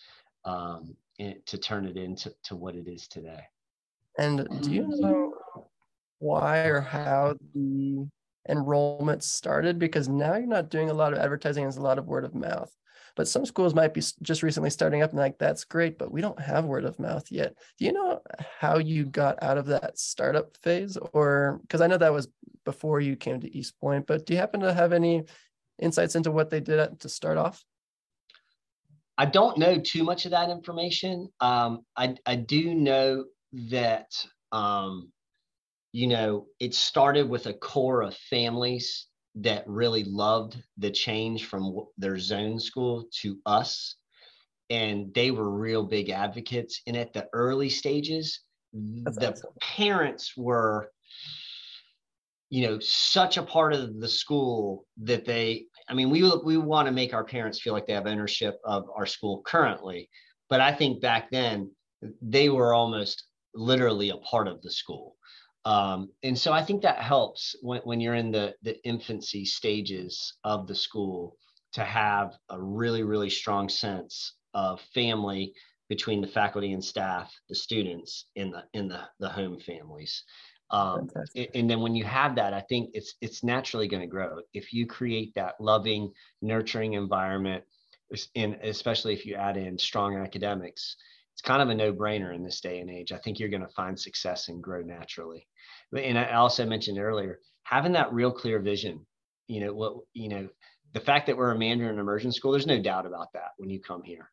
um, 0.46 0.96
to 1.20 1.58
turn 1.58 1.86
it 1.86 1.98
into 1.98 2.34
to 2.46 2.56
what 2.56 2.76
it 2.76 2.88
is 2.88 3.08
today. 3.08 3.42
And 4.18 4.48
do 4.62 4.72
you 4.72 4.88
know 4.88 5.34
why 6.20 6.60
or 6.66 6.82
how 6.82 7.36
the 7.54 8.08
enrollment 8.50 9.24
started? 9.24 9.78
Because 9.78 10.10
now 10.10 10.36
you're 10.36 10.48
not 10.48 10.70
doing 10.70 10.90
a 10.90 10.94
lot 10.94 11.14
of 11.14 11.20
advertising, 11.20 11.68
it's 11.68 11.78
a 11.78 11.82
lot 11.82 12.00
of 12.00 12.08
word 12.08 12.26
of 12.26 12.34
mouth 12.34 12.72
but 13.16 13.28
some 13.28 13.46
schools 13.46 13.74
might 13.74 13.94
be 13.94 14.02
just 14.22 14.44
recently 14.44 14.70
starting 14.70 15.02
up 15.02 15.12
and 15.12 15.20
like 15.20 15.38
that's 15.38 15.64
great 15.64 15.98
but 15.98 16.12
we 16.12 16.22
don't 16.22 16.40
have 16.40 16.66
word 16.66 16.86
of 16.86 17.00
mouth 17.00 17.32
yet. 17.32 17.56
Do 17.78 17.86
you 17.86 17.94
know 17.94 18.22
how 18.60 18.78
you 18.78 19.06
got 19.06 19.42
out 19.42 19.58
of 19.58 19.68
that 19.68 19.98
startup 19.98 20.58
phase? 20.58 20.98
Or 21.14 21.60
because 21.62 21.82
i 21.82 21.88
know 21.88 21.98
that 21.98 22.14
was 22.14 22.28
before 22.66 23.00
you 23.00 23.16
came 23.16 23.40
to 23.40 23.58
east 23.58 23.80
point 23.80 24.06
but 24.06 24.26
do 24.26 24.34
you 24.34 24.40
happen 24.40 24.60
to 24.60 24.74
have 24.74 24.94
any 24.94 25.24
insights 25.82 26.16
into 26.16 26.32
what 26.32 26.50
they 26.50 26.60
did 26.60 27.00
to 27.00 27.10
start 27.10 27.38
off? 27.38 27.64
I 29.18 29.26
don't 29.26 29.58
know 29.58 29.80
too 29.80 30.04
much 30.04 30.26
of 30.26 30.32
that 30.32 30.50
information. 30.50 31.30
Um, 31.42 31.86
I, 31.98 32.16
I 32.26 32.36
do 32.36 32.74
know 32.74 33.26
that 33.70 34.08
um, 34.52 35.12
you 35.92 36.08
know 36.08 36.48
it 36.60 36.74
started 36.74 37.28
with 37.28 37.48
a 37.48 37.54
core 37.54 38.02
of 38.02 38.16
families 38.16 39.08
that 39.36 39.68
really 39.68 40.04
loved 40.04 40.62
the 40.78 40.92
change 40.92 41.46
from 41.46 41.86
their 41.98 42.20
zone 42.20 42.60
school 42.60 43.06
to 43.22 43.40
us 43.46 43.96
and 44.70 45.14
they 45.14 45.32
were 45.32 45.50
real 45.50 45.84
big 45.84 46.10
advocates 46.10 46.82
and 46.88 46.98
at 46.98 47.14
the 47.14 47.28
early 47.34 47.70
stages 47.70 48.42
That's 48.74 49.18
the 49.18 49.32
awesome. 49.32 49.52
parents 49.62 50.34
were 50.36 50.90
you 52.50 52.68
know 52.68 52.80
such 52.80 53.38
a 53.38 53.44
part 53.44 53.74
of 53.74 54.00
the 54.00 54.08
school 54.08 54.86
that 54.98 55.26
they 55.26 55.66
i 55.90 55.94
mean 55.94 56.10
we 56.10 56.30
we 56.44 56.58
want 56.58 56.86
to 56.86 56.92
make 56.92 57.14
our 57.14 57.24
parents 57.24 57.62
feel 57.62 57.74
like 57.74 57.88
they 57.88 57.94
have 57.94 58.08
ownership 58.08 58.60
of 58.66 58.86
our 58.96 59.06
school 59.06 59.42
currently 59.46 60.10
but 60.50 60.60
i 60.60 60.74
think 60.74 61.02
back 61.02 61.32
then 61.32 61.72
they 62.22 62.50
were 62.50 62.74
almost 62.74 63.24
literally 63.56 64.10
a 64.10 64.18
part 64.18 64.48
of 64.48 64.62
the 64.62 64.72
school 64.72 65.16
um, 65.66 66.10
and 66.24 66.38
so 66.38 66.52
I 66.54 66.64
think 66.64 66.82
that 66.82 67.00
helps 67.00 67.56
when, 67.62 67.82
when 67.82 68.00
you're 68.00 68.16
in 68.16 68.32
the, 68.32 68.56
the 68.64 68.84
infancy 68.86 69.46
stages 69.46 70.34
of 70.44 70.68
the 70.68 70.76
school 70.76 71.38
to 71.74 71.84
have 71.84 72.34
a 72.50 72.62
really, 72.62 73.04
really 73.04 73.30
strong 73.30 73.70
sense 73.70 74.34
of 74.54 74.82
family 74.94 75.54
between 75.88 76.22
the 76.22 76.28
faculty 76.28 76.74
and 76.74 76.84
staff, 76.84 77.34
the 77.50 77.56
students, 77.56 78.26
in 78.36 78.52
the 78.52 78.64
in 78.74 78.88
the, 78.88 79.02
the 79.20 79.30
home 79.30 79.60
families. 79.60 80.24
Um, 80.72 81.10
and 81.54 81.70
then 81.70 81.82
when 81.82 81.96
you 81.96 82.06
have 82.06 82.36
that, 82.36 82.54
I 82.54 82.62
think 82.62 82.92
it's 82.94 83.16
it's 83.22 83.44
naturally 83.44 83.88
going 83.88 84.02
to 84.02 84.08
grow. 84.08 84.40
If 84.54 84.74
you 84.74 84.88
create 84.88 85.34
that 85.36 85.56
loving, 85.60 86.12
nurturing 86.42 86.94
environment, 86.94 87.64
and 88.36 88.56
especially 88.64 89.14
if 89.14 89.26
you 89.26 89.36
add 89.36 89.58
in 89.58 89.78
strong 89.78 90.18
academics, 90.18 90.96
it's 91.34 91.42
kind 91.42 91.62
of 91.62 91.70
a 91.70 91.76
no-brainer 91.76 92.34
in 92.34 92.44
this 92.44 92.62
day 92.62 92.80
and 92.80 92.90
age. 92.90 93.12
I 93.12 93.18
think 93.18 93.40
you're 93.40 93.50
going 93.50 93.62
to 93.62 93.70
find 93.70 94.00
success 94.00 94.48
and 94.48 94.64
grow 94.64 94.82
naturally. 94.82 95.48
And 95.98 96.18
I 96.18 96.34
also 96.34 96.66
mentioned 96.66 97.00
earlier, 97.00 97.40
having 97.64 97.94
that 97.94 98.14
real 98.14 98.32
clear 98.32 98.60
vision. 98.60 99.06
You 99.48 99.66
know 99.66 99.74
what? 99.74 99.94
You 100.14 100.30
know 100.30 100.50
the 100.94 101.00
fact 101.00 101.28
that 101.28 101.38
we're 101.38 101.52
a 101.52 101.58
Mandarin 101.58 102.00
immersion 102.00 102.32
school. 102.32 102.52
There's 102.52 102.68
no 102.68 102.82
doubt 102.82 103.06
about 103.06 103.34
that 103.34 103.52
when 103.58 103.70
you 103.70 103.82
come 103.82 104.04
here. 104.04 104.30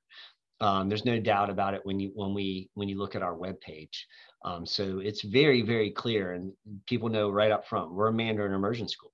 Um, 0.61 0.89
there's 0.89 1.05
no 1.05 1.21
doubt 1.21 1.51
about 1.51 1.75
it 1.75 1.81
when 1.85 2.01
you 2.01 2.11
when 2.15 2.35
we 2.35 2.71
when 2.75 2.89
you 2.89 2.99
look 2.99 3.15
at 3.15 3.23
our 3.23 3.37
web 3.37 3.61
page. 3.61 4.07
Um, 4.45 4.67
so 4.67 4.99
it's 4.99 5.23
very 5.23 5.63
very 5.63 5.91
clear, 5.91 6.33
and 6.33 6.53
people 6.87 7.09
know 7.09 7.31
right 7.31 7.51
up 7.51 7.67
front 7.67 7.93
we're 7.93 8.09
a 8.09 8.13
Mandarin 8.13 8.55
immersion 8.55 8.89
school. 8.89 9.13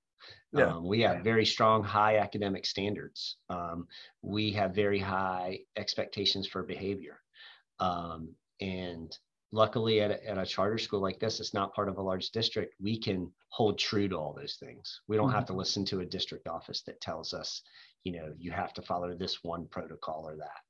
Yeah. 0.52 0.76
Um, 0.76 0.86
we 0.86 1.00
have 1.00 1.24
very 1.24 1.44
strong, 1.44 1.82
high 1.82 2.18
academic 2.18 2.64
standards. 2.64 3.38
Um, 3.50 3.88
we 4.22 4.52
have 4.52 4.74
very 4.74 5.00
high 5.00 5.60
expectations 5.76 6.46
for 6.46 6.62
behavior. 6.62 7.20
Um, 7.80 8.34
and 8.60 9.16
luckily, 9.54 10.00
at 10.00 10.10
a, 10.10 10.28
at 10.28 10.36
a 10.36 10.44
charter 10.44 10.78
school 10.78 11.00
like 11.00 11.20
this, 11.20 11.40
it's 11.40 11.54
not 11.54 11.74
part 11.74 11.88
of 11.88 11.96
a 11.96 12.02
large 12.02 12.30
district. 12.30 12.74
We 12.80 12.98
can 12.98 13.30
hold 13.48 13.78
true 13.78 14.08
to 14.08 14.16
all 14.16 14.34
those 14.34 14.56
things. 14.56 15.00
We 15.06 15.16
don't 15.16 15.28
mm-hmm. 15.28 15.36
have 15.36 15.46
to 15.46 15.52
listen 15.54 15.84
to 15.86 16.00
a 16.00 16.06
district 16.06 16.48
office 16.48 16.82
that 16.82 17.00
tells 17.00 17.32
us, 17.32 17.62
you 18.02 18.12
know, 18.12 18.34
you 18.36 18.50
have 18.50 18.74
to 18.74 18.82
follow 18.82 19.14
this 19.14 19.42
one 19.42 19.66
protocol 19.70 20.24
or 20.26 20.36
that. 20.36 20.60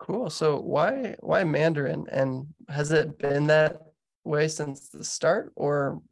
Cool. 0.00 0.28
So 0.28 0.58
why 0.60 1.14
why 1.20 1.44
Mandarin? 1.44 2.06
And 2.10 2.48
has 2.68 2.90
it 2.90 3.16
been 3.18 3.46
that 3.46 3.80
way 4.24 4.48
since 4.48 4.88
the 4.88 5.04
start, 5.04 5.52
or 5.54 6.02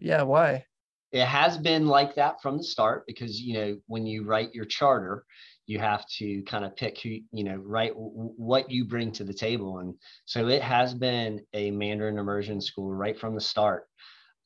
yeah, 0.00 0.22
why? 0.22 0.64
it 1.12 1.24
has 1.24 1.56
been 1.56 1.86
like 1.86 2.14
that 2.14 2.40
from 2.42 2.58
the 2.58 2.64
start 2.64 3.04
because 3.06 3.40
you 3.40 3.54
know 3.54 3.78
when 3.86 4.06
you 4.06 4.24
write 4.24 4.54
your 4.54 4.66
charter 4.66 5.24
you 5.68 5.78
have 5.78 6.04
to 6.06 6.42
kind 6.42 6.64
of 6.64 6.74
pick 6.74 6.98
who 7.00 7.10
you 7.30 7.44
know 7.44 7.56
write 7.56 7.92
what 7.94 8.70
you 8.70 8.84
bring 8.86 9.12
to 9.12 9.22
the 9.22 9.34
table. 9.34 9.78
And 9.78 9.94
so 10.24 10.48
it 10.48 10.62
has 10.62 10.94
been 10.94 11.42
a 11.52 11.70
mandarin 11.70 12.18
immersion 12.18 12.60
school 12.60 12.92
right 12.92 13.16
from 13.16 13.34
the 13.34 13.40
start. 13.40 13.84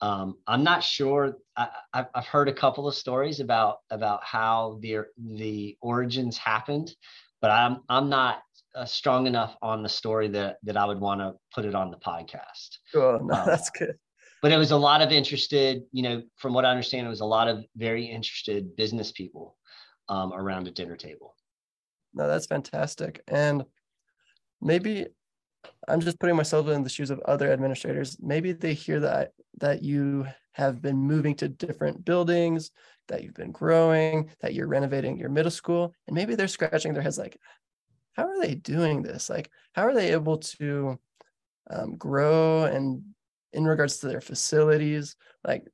Um, 0.02 0.34
i'm 0.48 0.64
not 0.64 0.82
sure 0.82 1.36
I, 1.56 1.68
have 1.94 2.26
heard 2.26 2.48
a 2.48 2.52
couple 2.52 2.88
of 2.88 2.94
stories 2.96 3.38
about 3.38 3.76
about 3.88 4.24
how 4.24 4.80
the 4.82 5.04
the 5.16 5.76
origins 5.80 6.36
happened 6.36 6.92
but 7.40 7.52
i'm 7.52 7.82
i'm 7.88 8.08
not 8.08 8.42
uh, 8.74 8.84
strong 8.84 9.28
enough 9.28 9.54
on 9.62 9.84
the 9.84 9.88
story 9.88 10.26
that 10.26 10.56
that 10.64 10.76
i 10.76 10.84
would 10.84 10.98
want 10.98 11.20
to 11.20 11.34
put 11.54 11.64
it 11.64 11.76
on 11.76 11.92
the 11.92 11.98
podcast. 11.98 12.78
Oh 12.96 13.20
no, 13.22 13.34
um, 13.34 13.46
that's 13.46 13.70
good. 13.70 13.94
but 14.42 14.50
it 14.50 14.56
was 14.56 14.72
a 14.72 14.76
lot 14.76 15.02
of 15.02 15.12
interested, 15.12 15.82
you 15.92 16.02
know, 16.02 16.22
from 16.36 16.52
what 16.52 16.64
I 16.64 16.70
understand, 16.70 17.06
it 17.06 17.10
was 17.10 17.20
a 17.20 17.24
lot 17.24 17.46
of 17.46 17.64
very 17.76 18.06
interested 18.06 18.74
business 18.74 19.12
people 19.12 19.56
um, 20.08 20.32
around 20.32 20.68
a 20.68 20.70
dinner 20.70 20.96
table. 20.96 21.34
No, 22.14 22.28
that's 22.28 22.46
fantastic. 22.46 23.22
And 23.28 23.64
maybe 24.60 25.06
I'm 25.88 26.00
just 26.00 26.18
putting 26.18 26.36
myself 26.36 26.68
in 26.68 26.82
the 26.82 26.90
shoes 26.90 27.10
of 27.10 27.20
other 27.20 27.52
administrators. 27.52 28.16
Maybe 28.20 28.52
they 28.52 28.74
hear 28.74 29.00
that 29.00 29.32
that 29.58 29.82
you 29.82 30.26
have 30.52 30.82
been 30.82 30.96
moving 30.96 31.34
to 31.36 31.48
different 31.48 32.04
buildings, 32.04 32.70
that 33.08 33.22
you've 33.22 33.34
been 33.34 33.52
growing, 33.52 34.28
that 34.40 34.54
you're 34.54 34.66
renovating 34.66 35.18
your 35.18 35.30
middle 35.30 35.50
school, 35.50 35.94
and 36.06 36.14
maybe 36.14 36.34
they're 36.34 36.48
scratching 36.48 36.92
their 36.92 37.02
heads 37.02 37.18
like, 37.18 37.38
how 38.14 38.24
are 38.24 38.40
they 38.40 38.54
doing 38.54 39.02
this? 39.02 39.30
Like, 39.30 39.50
how 39.72 39.82
are 39.82 39.94
they 39.94 40.12
able 40.12 40.38
to 40.38 40.98
um, 41.70 41.96
grow 41.96 42.64
and 42.64 43.02
in 43.52 43.64
regards 43.64 43.98
to 43.98 44.08
their 44.08 44.20
facilities. 44.20 45.16
Like 45.44 45.66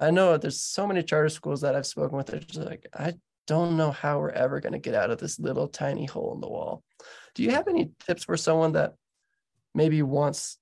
I 0.00 0.10
know 0.10 0.36
there's 0.36 0.60
so 0.60 0.86
many 0.86 1.02
charter 1.02 1.28
schools 1.28 1.60
that 1.60 1.74
I've 1.74 1.86
spoken 1.86 2.16
with. 2.16 2.26
They're 2.26 2.40
just 2.40 2.60
like, 2.60 2.86
I 2.94 3.14
don't 3.46 3.76
know 3.76 3.90
how 3.90 4.18
we're 4.18 4.30
ever 4.30 4.60
going 4.60 4.72
to 4.72 4.78
get 4.78 4.94
out 4.94 5.10
of 5.10 5.18
this 5.18 5.38
little 5.38 5.68
tiny 5.68 6.06
hole 6.06 6.34
in 6.34 6.40
the 6.40 6.48
wall. 6.48 6.82
Do 7.34 7.42
you 7.42 7.50
have 7.50 7.68
any 7.68 7.90
tips 8.06 8.24
for 8.24 8.36
someone 8.36 8.72
that 8.72 8.94
maybe 9.74 10.02
wants 10.02 10.58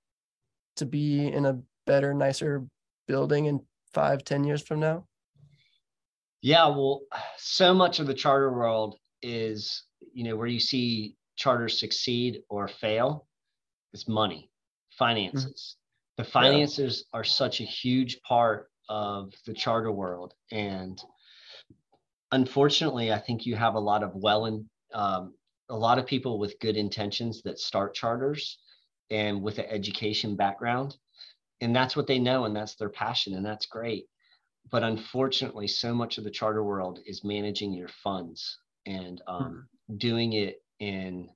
to 0.77 0.87
be 0.87 1.27
in 1.27 1.47
a 1.47 1.61
better, 1.87 2.12
nicer 2.14 2.64
building 3.07 3.47
in 3.47 3.61
five, 3.92 4.25
ten 4.25 4.44
years 4.44 4.62
from 4.62 4.81
now? 4.81 5.07
Yeah, 6.42 6.66
well, 6.66 7.03
so 7.38 7.73
much 7.73 8.01
of 8.01 8.07
the 8.07 8.14
charter 8.14 8.53
world 8.53 8.99
is, 9.23 9.85
you 10.12 10.25
know, 10.25 10.37
where 10.37 10.47
you 10.47 10.61
see 10.61 11.16
charters 11.37 11.79
succeed 11.81 12.42
or 12.51 12.68
fail, 12.68 13.27
it's 13.92 14.07
money, 14.07 14.51
mm-hmm. 14.51 15.05
finances 15.05 15.77
the 16.16 16.25
finances 16.25 17.05
yeah. 17.12 17.18
are 17.20 17.25
such 17.25 17.61
a 17.61 17.64
huge 17.64 18.20
part 18.23 18.70
of 18.88 19.33
the 19.47 19.55
charter 19.55 19.90
world 19.90 20.35
and 20.53 21.03
unfortunately 22.35 23.12
i 23.12 23.18
think 23.18 23.47
you 23.47 23.55
have 23.57 23.75
a 23.75 23.81
lot 23.81 24.03
of 24.03 24.14
well 24.14 24.47
and 24.47 24.64
um, 24.92 25.35
a 25.70 25.77
lot 25.77 25.99
of 25.99 26.07
people 26.07 26.38
with 26.38 26.61
good 26.61 26.77
intentions 26.77 27.42
that 27.42 27.59
start 27.59 27.94
charters 27.94 28.59
and 29.11 29.42
with 29.42 29.59
an 29.59 29.66
education 29.68 30.37
background 30.37 30.97
and 31.61 31.75
that's 31.75 31.97
what 31.97 32.07
they 32.07 32.18
know 32.18 32.44
and 32.44 32.55
that's 32.55 32.77
their 32.77 32.88
passion 32.88 33.35
and 33.35 33.44
that's 33.44 33.66
great 33.66 34.07
but 34.70 34.83
unfortunately 34.83 35.66
so 35.66 35.94
much 35.94 36.18
of 36.18 36.25
the 36.25 36.31
charter 36.31 36.62
world 36.62 37.01
is 37.07 37.25
managing 37.25 37.73
your 37.73 37.88
funds 38.03 38.59
and 38.87 39.23
um, 39.27 39.66
hmm. 39.88 39.97
doing 39.97 40.33
it 40.35 40.62
in 40.81 41.29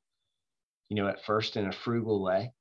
you 0.89 0.97
know 0.97 1.09
at 1.09 1.25
first 1.25 1.57
in 1.57 1.67
a 1.67 1.73
frugal 1.73 2.23
way 2.23 2.53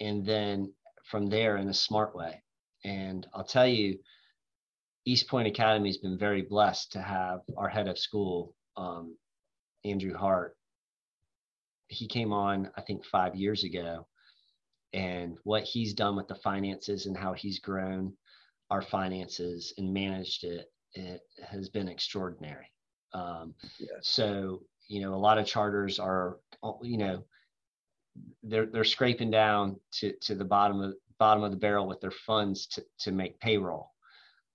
and 0.00 0.24
then 0.24 0.72
from 1.08 1.28
there 1.28 1.56
in 1.56 1.68
a 1.68 1.74
smart 1.74 2.14
way. 2.14 2.42
And 2.84 3.26
I'll 3.34 3.44
tell 3.44 3.66
you, 3.66 3.98
East 5.08 5.26
Point 5.26 5.48
Academy 5.48 5.88
has 5.88 5.96
been 5.96 6.18
very 6.18 6.42
blessed 6.42 6.92
to 6.92 7.00
have 7.00 7.40
our 7.56 7.68
head 7.68 7.88
of 7.88 7.98
school, 7.98 8.54
um, 8.76 9.16
Andrew 9.82 10.14
Hart. 10.14 10.54
He 11.86 12.06
came 12.06 12.30
on, 12.34 12.70
I 12.76 12.82
think, 12.82 13.06
five 13.06 13.34
years 13.34 13.64
ago. 13.64 14.06
And 14.92 15.38
what 15.44 15.62
he's 15.62 15.94
done 15.94 16.14
with 16.14 16.28
the 16.28 16.34
finances 16.34 17.06
and 17.06 17.16
how 17.16 17.32
he's 17.32 17.58
grown 17.58 18.12
our 18.70 18.82
finances 18.82 19.72
and 19.78 19.94
managed 19.94 20.44
it, 20.44 20.70
it 20.92 21.22
has 21.42 21.70
been 21.70 21.88
extraordinary. 21.88 22.70
Um, 23.14 23.54
yes. 23.78 23.88
So, 24.02 24.60
you 24.88 25.00
know, 25.00 25.14
a 25.14 25.16
lot 25.16 25.38
of 25.38 25.46
charters 25.46 25.98
are, 25.98 26.36
you 26.82 26.98
know, 26.98 27.24
they're 28.42 28.66
they're 28.66 28.84
scraping 28.84 29.30
down 29.30 29.80
to 30.00 30.12
to 30.22 30.34
the 30.34 30.44
bottom 30.44 30.82
of 30.82 30.94
bottom 31.18 31.44
of 31.44 31.50
the 31.50 31.56
barrel 31.56 31.86
with 31.86 32.00
their 32.02 32.10
funds 32.10 32.66
to 32.66 32.84
to 32.98 33.12
make 33.12 33.40
payroll. 33.40 33.92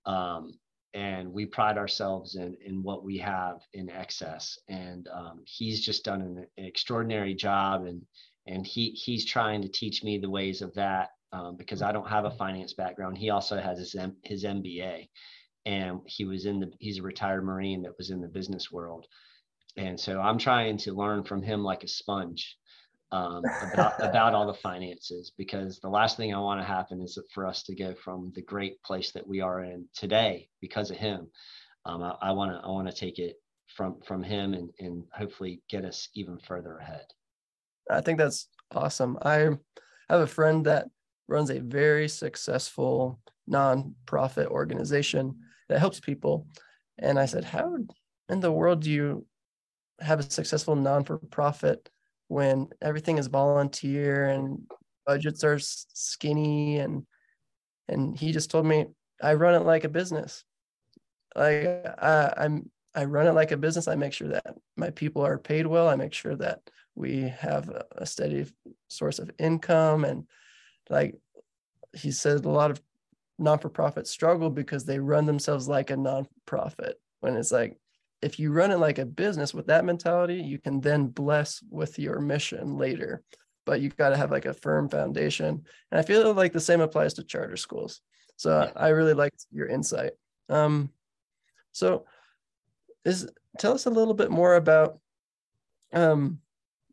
Um, 0.06 0.58
and 0.94 1.32
we 1.32 1.44
pride 1.44 1.76
ourselves 1.76 2.36
in 2.36 2.56
in 2.64 2.82
what 2.82 3.04
we 3.04 3.18
have 3.18 3.60
in 3.72 3.90
excess. 3.90 4.58
And 4.68 5.08
um, 5.12 5.42
he's 5.44 5.84
just 5.84 6.04
done 6.04 6.22
an, 6.22 6.46
an, 6.56 6.64
extraordinary 6.64 7.34
job, 7.34 7.84
and 7.84 8.02
and 8.46 8.66
he 8.66 8.90
he's 8.90 9.24
trying 9.24 9.62
to 9.62 9.68
teach 9.68 10.04
me 10.04 10.18
the 10.18 10.30
ways 10.30 10.62
of 10.62 10.72
that 10.74 11.10
um, 11.32 11.56
because 11.56 11.82
I 11.82 11.90
don't 11.92 12.08
have 12.08 12.24
a 12.24 12.30
finance 12.30 12.74
background. 12.74 13.18
He 13.18 13.30
also 13.30 13.60
has 13.60 13.78
his 13.78 13.94
M, 13.96 14.16
his 14.22 14.44
MBA, 14.44 15.08
and 15.66 16.00
he 16.06 16.24
was 16.24 16.46
in 16.46 16.60
the 16.60 16.72
he's 16.78 16.98
a 16.98 17.02
retired 17.02 17.44
Marine 17.44 17.82
that 17.82 17.98
was 17.98 18.10
in 18.10 18.20
the 18.20 18.28
business 18.28 18.70
world, 18.70 19.06
and 19.76 19.98
so 19.98 20.20
I'm 20.20 20.38
trying 20.38 20.76
to 20.78 20.92
learn 20.92 21.24
from 21.24 21.42
him 21.42 21.64
like 21.64 21.82
a 21.82 21.88
sponge 21.88 22.56
um, 23.14 23.44
about, 23.72 23.94
about 24.00 24.34
all 24.34 24.46
the 24.46 24.54
finances 24.54 25.32
because 25.38 25.78
the 25.78 25.88
last 25.88 26.16
thing 26.16 26.34
I 26.34 26.40
want 26.40 26.60
to 26.60 26.66
happen 26.66 27.00
is 27.00 27.16
for 27.32 27.46
us 27.46 27.62
to 27.64 27.74
go 27.74 27.94
from 27.94 28.32
the 28.34 28.42
great 28.42 28.82
place 28.82 29.12
that 29.12 29.26
we 29.26 29.40
are 29.40 29.60
in 29.62 29.86
today 29.94 30.48
because 30.60 30.90
of 30.90 30.96
him. 30.96 31.28
Um, 31.86 32.02
I 32.20 32.32
want 32.32 32.50
to 32.50 32.66
I 32.66 32.70
want 32.70 32.88
to 32.88 32.94
take 32.94 33.18
it 33.18 33.36
from 33.76 34.00
from 34.06 34.22
him 34.22 34.54
and 34.54 34.70
and 34.80 35.04
hopefully 35.12 35.62
get 35.68 35.84
us 35.84 36.08
even 36.14 36.38
further 36.38 36.78
ahead. 36.78 37.04
I 37.90 38.00
think 38.00 38.18
that's 38.18 38.48
awesome. 38.74 39.18
I 39.22 39.50
have 40.08 40.20
a 40.20 40.26
friend 40.26 40.64
that 40.64 40.88
runs 41.28 41.50
a 41.50 41.60
very 41.60 42.08
successful 42.08 43.20
nonprofit 43.50 44.46
organization 44.46 45.36
that 45.68 45.78
helps 45.78 46.00
people, 46.00 46.46
and 46.98 47.18
I 47.18 47.26
said, 47.26 47.44
"How 47.44 47.76
in 48.30 48.40
the 48.40 48.52
world 48.52 48.80
do 48.80 48.90
you 48.90 49.26
have 50.00 50.20
a 50.20 50.30
successful 50.30 50.74
non-for-profit 50.74 51.90
when 52.28 52.68
everything 52.80 53.18
is 53.18 53.26
volunteer 53.26 54.28
and 54.28 54.60
budgets 55.06 55.44
are 55.44 55.58
skinny 55.58 56.78
and 56.78 57.04
and 57.88 58.18
he 58.18 58.32
just 58.32 58.50
told 58.50 58.64
me 58.64 58.86
I 59.22 59.34
run 59.34 59.54
it 59.54 59.66
like 59.66 59.84
a 59.84 59.88
business. 59.88 60.44
Like 61.36 61.66
I, 61.98 62.32
I'm 62.36 62.70
I 62.94 63.04
run 63.04 63.26
it 63.26 63.32
like 63.32 63.50
a 63.50 63.56
business. 63.56 63.88
I 63.88 63.96
make 63.96 64.12
sure 64.12 64.28
that 64.28 64.54
my 64.76 64.90
people 64.90 65.24
are 65.26 65.38
paid 65.38 65.66
well. 65.66 65.88
I 65.88 65.96
make 65.96 66.12
sure 66.12 66.36
that 66.36 66.60
we 66.94 67.22
have 67.22 67.68
a 67.92 68.06
steady 68.06 68.46
source 68.88 69.18
of 69.18 69.30
income. 69.38 70.04
And 70.04 70.26
like 70.88 71.16
he 71.92 72.12
said, 72.12 72.44
a 72.44 72.48
lot 72.48 72.70
of 72.70 72.80
non-for-profits 73.38 74.10
struggle 74.10 74.48
because 74.48 74.84
they 74.84 75.00
run 75.00 75.26
themselves 75.26 75.66
like 75.66 75.90
a 75.90 75.96
non-profit 75.96 77.00
when 77.20 77.36
it's 77.36 77.50
like 77.50 77.76
if 78.24 78.38
you 78.38 78.52
run 78.52 78.70
it 78.70 78.78
like 78.78 78.98
a 78.98 79.04
business 79.04 79.52
with 79.52 79.66
that 79.66 79.84
mentality, 79.84 80.36
you 80.36 80.58
can 80.58 80.80
then 80.80 81.06
bless 81.08 81.62
with 81.70 81.98
your 81.98 82.20
mission 82.20 82.76
later. 82.78 83.22
But 83.66 83.80
you've 83.80 83.96
got 83.96 84.10
to 84.10 84.16
have 84.16 84.30
like 84.30 84.46
a 84.46 84.54
firm 84.54 84.88
foundation. 84.88 85.64
And 85.90 85.98
I 85.98 86.02
feel 86.02 86.32
like 86.32 86.52
the 86.52 86.60
same 86.60 86.80
applies 86.80 87.14
to 87.14 87.22
charter 87.22 87.56
schools. 87.56 88.00
So. 88.36 88.72
I 88.74 88.88
really 88.88 89.14
like 89.14 89.32
your 89.52 89.68
insight. 89.68 90.12
Um, 90.48 90.90
so 91.72 92.06
is 93.04 93.28
tell 93.58 93.74
us 93.74 93.86
a 93.86 93.90
little 93.90 94.14
bit 94.14 94.30
more 94.30 94.54
about 94.54 94.98
um, 95.92 96.40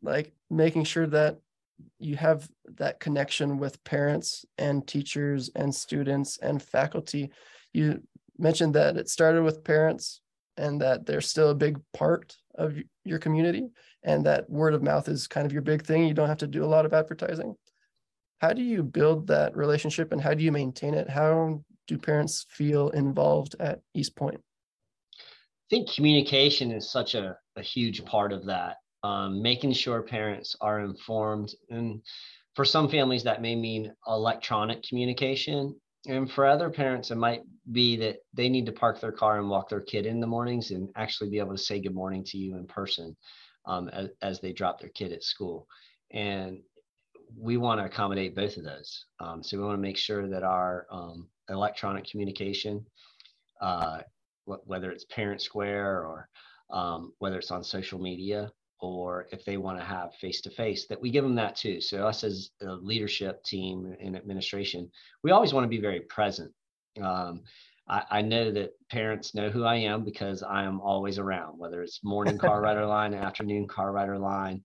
like 0.02 0.32
making 0.50 0.84
sure 0.84 1.06
that 1.06 1.38
you 1.98 2.16
have 2.16 2.48
that 2.76 3.00
connection 3.00 3.58
with 3.58 3.82
parents 3.84 4.44
and 4.58 4.86
teachers 4.86 5.50
and 5.54 5.74
students 5.74 6.38
and 6.38 6.62
faculty. 6.62 7.30
You 7.72 8.02
mentioned 8.38 8.74
that 8.74 8.96
it 8.96 9.08
started 9.08 9.42
with 9.42 9.64
parents 9.64 10.20
and 10.56 10.80
that 10.80 11.06
they're 11.06 11.20
still 11.20 11.50
a 11.50 11.54
big 11.54 11.78
part 11.92 12.36
of 12.56 12.76
your 13.04 13.18
community 13.18 13.68
and 14.02 14.26
that 14.26 14.48
word 14.50 14.74
of 14.74 14.82
mouth 14.82 15.08
is 15.08 15.26
kind 15.26 15.46
of 15.46 15.52
your 15.52 15.62
big 15.62 15.82
thing 15.82 16.06
you 16.06 16.14
don't 16.14 16.28
have 16.28 16.38
to 16.38 16.46
do 16.46 16.64
a 16.64 16.66
lot 16.66 16.84
of 16.84 16.92
advertising 16.92 17.54
how 18.40 18.52
do 18.52 18.62
you 18.62 18.82
build 18.82 19.26
that 19.26 19.56
relationship 19.56 20.12
and 20.12 20.20
how 20.20 20.34
do 20.34 20.44
you 20.44 20.52
maintain 20.52 20.94
it 20.94 21.08
how 21.08 21.62
do 21.86 21.98
parents 21.98 22.46
feel 22.48 22.90
involved 22.90 23.56
at 23.60 23.80
East 23.94 24.16
Point? 24.16 24.40
I 25.18 25.76
think 25.76 25.92
communication 25.92 26.70
is 26.70 26.90
such 26.90 27.14
a, 27.14 27.36
a 27.56 27.62
huge 27.62 28.04
part 28.04 28.32
of 28.32 28.46
that. 28.46 28.76
Um, 29.04 29.42
making 29.42 29.72
sure 29.72 30.02
parents 30.02 30.54
are 30.60 30.80
informed. 30.80 31.52
And 31.70 32.02
for 32.54 32.64
some 32.64 32.88
families, 32.88 33.24
that 33.24 33.42
may 33.42 33.56
mean 33.56 33.92
electronic 34.06 34.82
communication. 34.84 35.74
And 36.06 36.30
for 36.30 36.46
other 36.46 36.68
parents, 36.68 37.10
it 37.10 37.16
might 37.16 37.42
be 37.70 37.96
that 37.96 38.16
they 38.34 38.48
need 38.48 38.66
to 38.66 38.72
park 38.72 39.00
their 39.00 39.12
car 39.12 39.38
and 39.38 39.48
walk 39.48 39.68
their 39.68 39.80
kid 39.80 40.04
in 40.04 40.20
the 40.20 40.26
mornings 40.26 40.70
and 40.72 40.88
actually 40.96 41.30
be 41.30 41.38
able 41.38 41.52
to 41.52 41.62
say 41.62 41.80
good 41.80 41.94
morning 41.94 42.24
to 42.24 42.38
you 42.38 42.56
in 42.56 42.66
person 42.66 43.16
um, 43.66 43.88
as, 43.90 44.08
as, 44.20 44.40
they 44.40 44.52
drop 44.52 44.80
their 44.80 44.90
kid 44.90 45.12
at 45.12 45.22
school. 45.22 45.68
And 46.10 46.58
we 47.38 47.56
want 47.56 47.80
to 47.80 47.84
accommodate 47.84 48.34
both 48.34 48.56
of 48.56 48.64
those. 48.64 49.04
Um, 49.20 49.42
so 49.44 49.56
we 49.56 49.62
want 49.64 49.78
to 49.78 49.82
make 49.82 49.96
sure 49.96 50.28
that 50.28 50.42
our 50.42 50.86
um, 50.90 51.28
electronic 51.48 52.04
communication, 52.10 52.84
uh, 53.60 53.98
wh- 54.46 54.66
whether 54.66 54.90
it's 54.90 55.04
Parent 55.04 55.40
Square 55.40 56.04
or 56.04 56.28
um, 56.70 57.12
whether 57.18 57.38
it's 57.38 57.52
on 57.52 57.62
social 57.62 58.00
media, 58.00 58.50
or 58.82 59.28
if 59.30 59.44
they 59.44 59.56
want 59.56 59.78
to 59.78 59.84
have 59.84 60.14
face 60.16 60.40
to 60.42 60.50
face, 60.50 60.86
that 60.88 61.00
we 61.00 61.10
give 61.10 61.24
them 61.24 61.36
that 61.36 61.56
too. 61.56 61.80
So 61.80 62.06
us 62.06 62.24
as 62.24 62.50
a 62.60 62.74
leadership 62.74 63.42
team 63.44 63.94
and 64.00 64.16
administration, 64.16 64.90
we 65.22 65.30
always 65.30 65.54
want 65.54 65.64
to 65.64 65.68
be 65.68 65.80
very 65.80 66.00
present. 66.00 66.52
Um, 67.00 67.42
I, 67.88 68.02
I, 68.10 68.22
know 68.22 68.50
that 68.50 68.72
parents 68.90 69.34
know 69.34 69.50
who 69.50 69.64
I 69.64 69.76
am 69.76 70.04
because 70.04 70.42
I 70.42 70.64
am 70.64 70.80
always 70.80 71.18
around, 71.18 71.58
whether 71.58 71.82
it's 71.82 72.04
morning 72.04 72.36
car 72.38 72.60
rider 72.62 72.84
line, 72.84 73.14
afternoon 73.14 73.66
car 73.66 73.92
rider 73.92 74.18
line. 74.18 74.62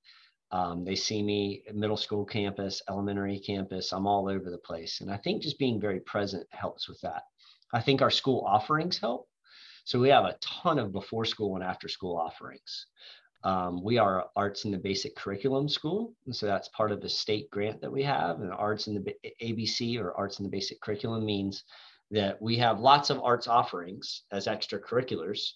Um, 0.51 0.83
they 0.83 0.95
see 0.95 1.21
me 1.21 1.63
middle 1.73 1.97
school 1.97 2.25
campus, 2.25 2.81
elementary 2.89 3.39
campus. 3.39 3.91
I'm 3.91 4.07
all 4.07 4.29
over 4.29 4.49
the 4.49 4.57
place. 4.57 5.01
And 5.01 5.11
I 5.11 5.17
think 5.17 5.41
just 5.41 5.59
being 5.59 5.79
very 5.79 5.99
present 5.99 6.47
helps 6.51 6.89
with 6.89 6.99
that. 7.01 7.23
I 7.73 7.81
think 7.81 8.01
our 8.01 8.09
school 8.09 8.43
offerings 8.45 8.97
help. 8.97 9.27
So 9.83 9.99
we 9.99 10.09
have 10.09 10.25
a 10.25 10.37
ton 10.41 10.79
of 10.79 10.91
before 10.91 11.25
school 11.25 11.55
and 11.55 11.63
after 11.63 11.87
school 11.87 12.17
offerings. 12.17 12.87
Um, 13.43 13.83
we 13.83 13.97
are 13.97 14.25
arts 14.35 14.65
in 14.65 14.71
the 14.71 14.77
basic 14.77 15.15
curriculum 15.15 15.69
school. 15.69 16.13
And 16.25 16.35
so 16.35 16.45
that's 16.45 16.69
part 16.69 16.91
of 16.91 17.01
the 17.01 17.09
state 17.09 17.49
grant 17.51 17.81
that 17.81 17.91
we 17.91 18.03
have. 18.03 18.41
And 18.41 18.51
arts 18.51 18.87
in 18.87 18.95
the 18.95 19.15
ABC 19.41 19.99
or 19.99 20.13
arts 20.17 20.39
in 20.39 20.43
the 20.43 20.49
basic 20.49 20.81
curriculum 20.81 21.25
means 21.25 21.63
that 22.11 22.41
we 22.41 22.57
have 22.57 22.79
lots 22.79 23.09
of 23.09 23.21
arts 23.21 23.47
offerings 23.47 24.23
as 24.31 24.47
extracurriculars. 24.47 25.51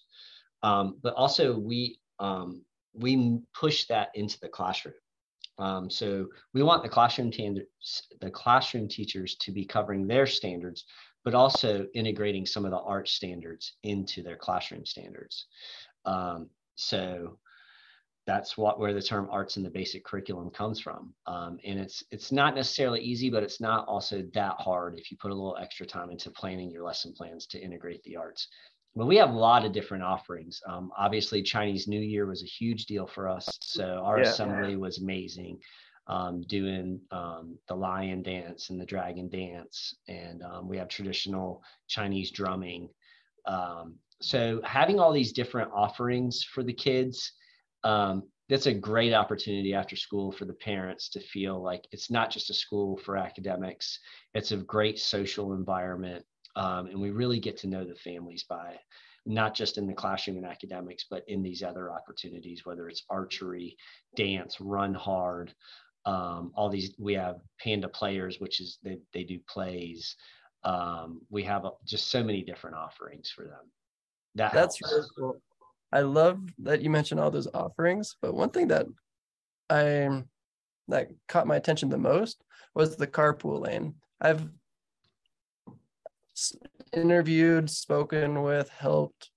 Um, 0.62 0.98
but 1.02 1.14
also 1.14 1.58
we 1.58 1.98
um, 2.20 2.62
we 2.94 3.38
push 3.58 3.86
that 3.86 4.10
into 4.14 4.38
the 4.40 4.48
classroom. 4.48 4.94
Um, 5.58 5.90
so 5.90 6.28
we 6.54 6.62
want 6.62 6.82
the 6.82 6.88
classroom 6.88 7.32
standards, 7.32 8.02
the 8.20 8.30
classroom 8.30 8.88
teachers 8.88 9.36
to 9.40 9.50
be 9.50 9.64
covering 9.64 10.06
their 10.06 10.26
standards, 10.26 10.84
but 11.24 11.34
also 11.34 11.86
integrating 11.94 12.46
some 12.46 12.64
of 12.64 12.70
the 12.70 12.80
art 12.80 13.08
standards 13.08 13.74
into 13.82 14.22
their 14.22 14.36
classroom 14.36 14.84
standards. 14.84 15.46
Um, 16.04 16.48
so 16.76 17.38
that's 18.26 18.56
what 18.56 18.78
where 18.78 18.94
the 18.94 19.02
term 19.02 19.28
arts 19.30 19.56
in 19.56 19.62
the 19.62 19.70
basic 19.70 20.04
curriculum 20.04 20.50
comes 20.50 20.80
from. 20.80 21.12
Um, 21.26 21.58
and 21.64 21.78
it's 21.78 22.04
it's 22.10 22.30
not 22.30 22.54
necessarily 22.54 23.00
easy 23.00 23.30
but 23.30 23.42
it's 23.42 23.60
not 23.60 23.86
also 23.88 24.22
that 24.34 24.54
hard 24.58 24.98
if 24.98 25.10
you 25.10 25.16
put 25.16 25.30
a 25.30 25.34
little 25.34 25.56
extra 25.60 25.86
time 25.86 26.10
into 26.10 26.30
planning 26.30 26.70
your 26.70 26.84
lesson 26.84 27.12
plans 27.12 27.46
to 27.48 27.60
integrate 27.60 28.02
the 28.04 28.16
arts. 28.16 28.48
But 28.94 29.06
we 29.06 29.16
have 29.16 29.30
a 29.30 29.38
lot 29.38 29.64
of 29.64 29.72
different 29.72 30.04
offerings. 30.04 30.60
Um, 30.68 30.92
obviously 30.96 31.42
chinese 31.42 31.88
new 31.88 32.00
year 32.00 32.26
was 32.26 32.42
a 32.42 32.46
huge 32.46 32.86
deal 32.86 33.06
for 33.06 33.28
us 33.28 33.48
so 33.60 34.02
our 34.04 34.20
yeah. 34.20 34.28
assembly 34.28 34.76
was 34.76 34.98
amazing. 34.98 35.58
Um, 36.08 36.42
doing 36.42 37.00
um, 37.12 37.56
the 37.68 37.76
lion 37.76 38.22
dance 38.22 38.70
and 38.70 38.80
the 38.80 38.84
dragon 38.84 39.28
dance 39.28 39.94
and 40.08 40.42
um, 40.42 40.68
we 40.68 40.76
have 40.76 40.88
traditional 40.88 41.62
chinese 41.88 42.30
drumming. 42.32 42.88
Um, 43.46 43.94
so 44.20 44.60
having 44.64 44.98
all 44.98 45.12
these 45.12 45.32
different 45.32 45.70
offerings 45.72 46.44
for 46.44 46.62
the 46.62 46.72
kids 46.72 47.32
um, 47.84 48.22
that's 48.48 48.66
a 48.66 48.74
great 48.74 49.14
opportunity 49.14 49.72
after 49.74 49.96
school 49.96 50.30
for 50.30 50.44
the 50.44 50.52
parents 50.52 51.08
to 51.10 51.20
feel 51.20 51.62
like 51.62 51.86
it's 51.92 52.10
not 52.10 52.30
just 52.30 52.50
a 52.50 52.54
school 52.54 52.96
for 52.96 53.16
academics 53.16 53.98
it's 54.34 54.52
a 54.52 54.56
great 54.58 54.98
social 54.98 55.54
environment 55.54 56.24
um, 56.56 56.86
and 56.86 57.00
we 57.00 57.10
really 57.10 57.40
get 57.40 57.56
to 57.56 57.68
know 57.68 57.84
the 57.84 57.94
families 57.94 58.44
by 58.48 58.76
not 59.24 59.54
just 59.54 59.78
in 59.78 59.86
the 59.86 59.92
classroom 59.92 60.36
and 60.36 60.46
academics 60.46 61.06
but 61.08 61.24
in 61.28 61.42
these 61.42 61.62
other 61.62 61.90
opportunities 61.90 62.64
whether 62.64 62.88
it's 62.88 63.04
archery 63.08 63.76
dance 64.16 64.60
run 64.60 64.92
hard 64.94 65.54
um, 66.04 66.52
all 66.54 66.68
these 66.68 66.94
we 66.98 67.14
have 67.14 67.40
panda 67.60 67.88
players 67.88 68.40
which 68.40 68.60
is 68.60 68.78
they, 68.82 68.98
they 69.12 69.24
do 69.24 69.38
plays. 69.48 70.16
Um, 70.64 71.20
we 71.28 71.42
have 71.44 71.64
a, 71.64 71.70
just 71.84 72.10
so 72.10 72.22
many 72.22 72.42
different 72.42 72.76
offerings 72.76 73.30
for 73.30 73.44
them. 73.44 73.70
That 74.36 74.52
that's 74.52 74.78
helps. 74.78 74.92
really 74.92 75.08
cool 75.16 75.36
I 75.92 76.00
love 76.00 76.40
that 76.58 76.80
you 76.80 76.90
mentioned 76.90 77.20
all 77.20 77.30
those 77.30 77.48
offerings, 77.52 78.16
but 78.22 78.34
one 78.34 78.50
thing 78.50 78.68
that 78.68 78.86
I 79.68 80.24
that 80.88 81.10
caught 81.28 81.46
my 81.46 81.56
attention 81.56 81.88
the 81.88 81.98
most 81.98 82.42
was 82.74 82.96
the 82.96 83.06
carpool 83.06 83.60
lane. 83.60 83.94
I've 84.20 84.48
interviewed, 86.92 87.70
spoken 87.70 88.42
with, 88.42 88.68
helped 88.70 89.30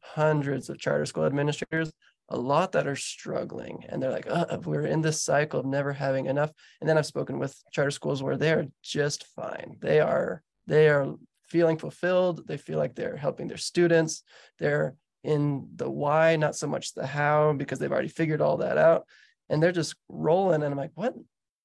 hundreds 0.00 0.68
of 0.68 0.78
charter 0.78 1.06
school 1.06 1.24
administrators, 1.24 1.92
a 2.28 2.36
lot 2.36 2.72
that 2.72 2.86
are 2.86 2.96
struggling, 2.96 3.84
and 3.88 4.02
they're 4.02 4.10
like, 4.10 4.26
oh, 4.28 4.60
"We're 4.64 4.86
in 4.86 5.00
this 5.00 5.22
cycle 5.22 5.60
of 5.60 5.66
never 5.66 5.92
having 5.92 6.26
enough." 6.26 6.52
And 6.80 6.88
then 6.88 6.98
I've 6.98 7.06
spoken 7.06 7.38
with 7.38 7.54
charter 7.72 7.90
schools 7.90 8.22
where 8.22 8.36
they 8.36 8.52
are 8.52 8.66
just 8.82 9.26
fine. 9.26 9.76
They 9.80 10.00
are 10.00 10.42
they 10.66 10.88
are 10.88 11.14
feeling 11.48 11.78
fulfilled. 11.78 12.46
They 12.46 12.56
feel 12.56 12.78
like 12.78 12.94
they're 12.94 13.16
helping 13.16 13.48
their 13.48 13.56
students. 13.56 14.22
They're 14.58 14.94
in 15.22 15.68
the 15.76 15.90
why, 15.90 16.36
not 16.36 16.56
so 16.56 16.66
much 16.66 16.94
the 16.94 17.06
how, 17.06 17.52
because 17.52 17.78
they've 17.78 17.92
already 17.92 18.08
figured 18.08 18.40
all 18.40 18.58
that 18.58 18.78
out. 18.78 19.06
And 19.48 19.62
they're 19.62 19.72
just 19.72 19.94
rolling. 20.08 20.62
And 20.62 20.72
I'm 20.72 20.78
like, 20.78 20.92
what, 20.94 21.14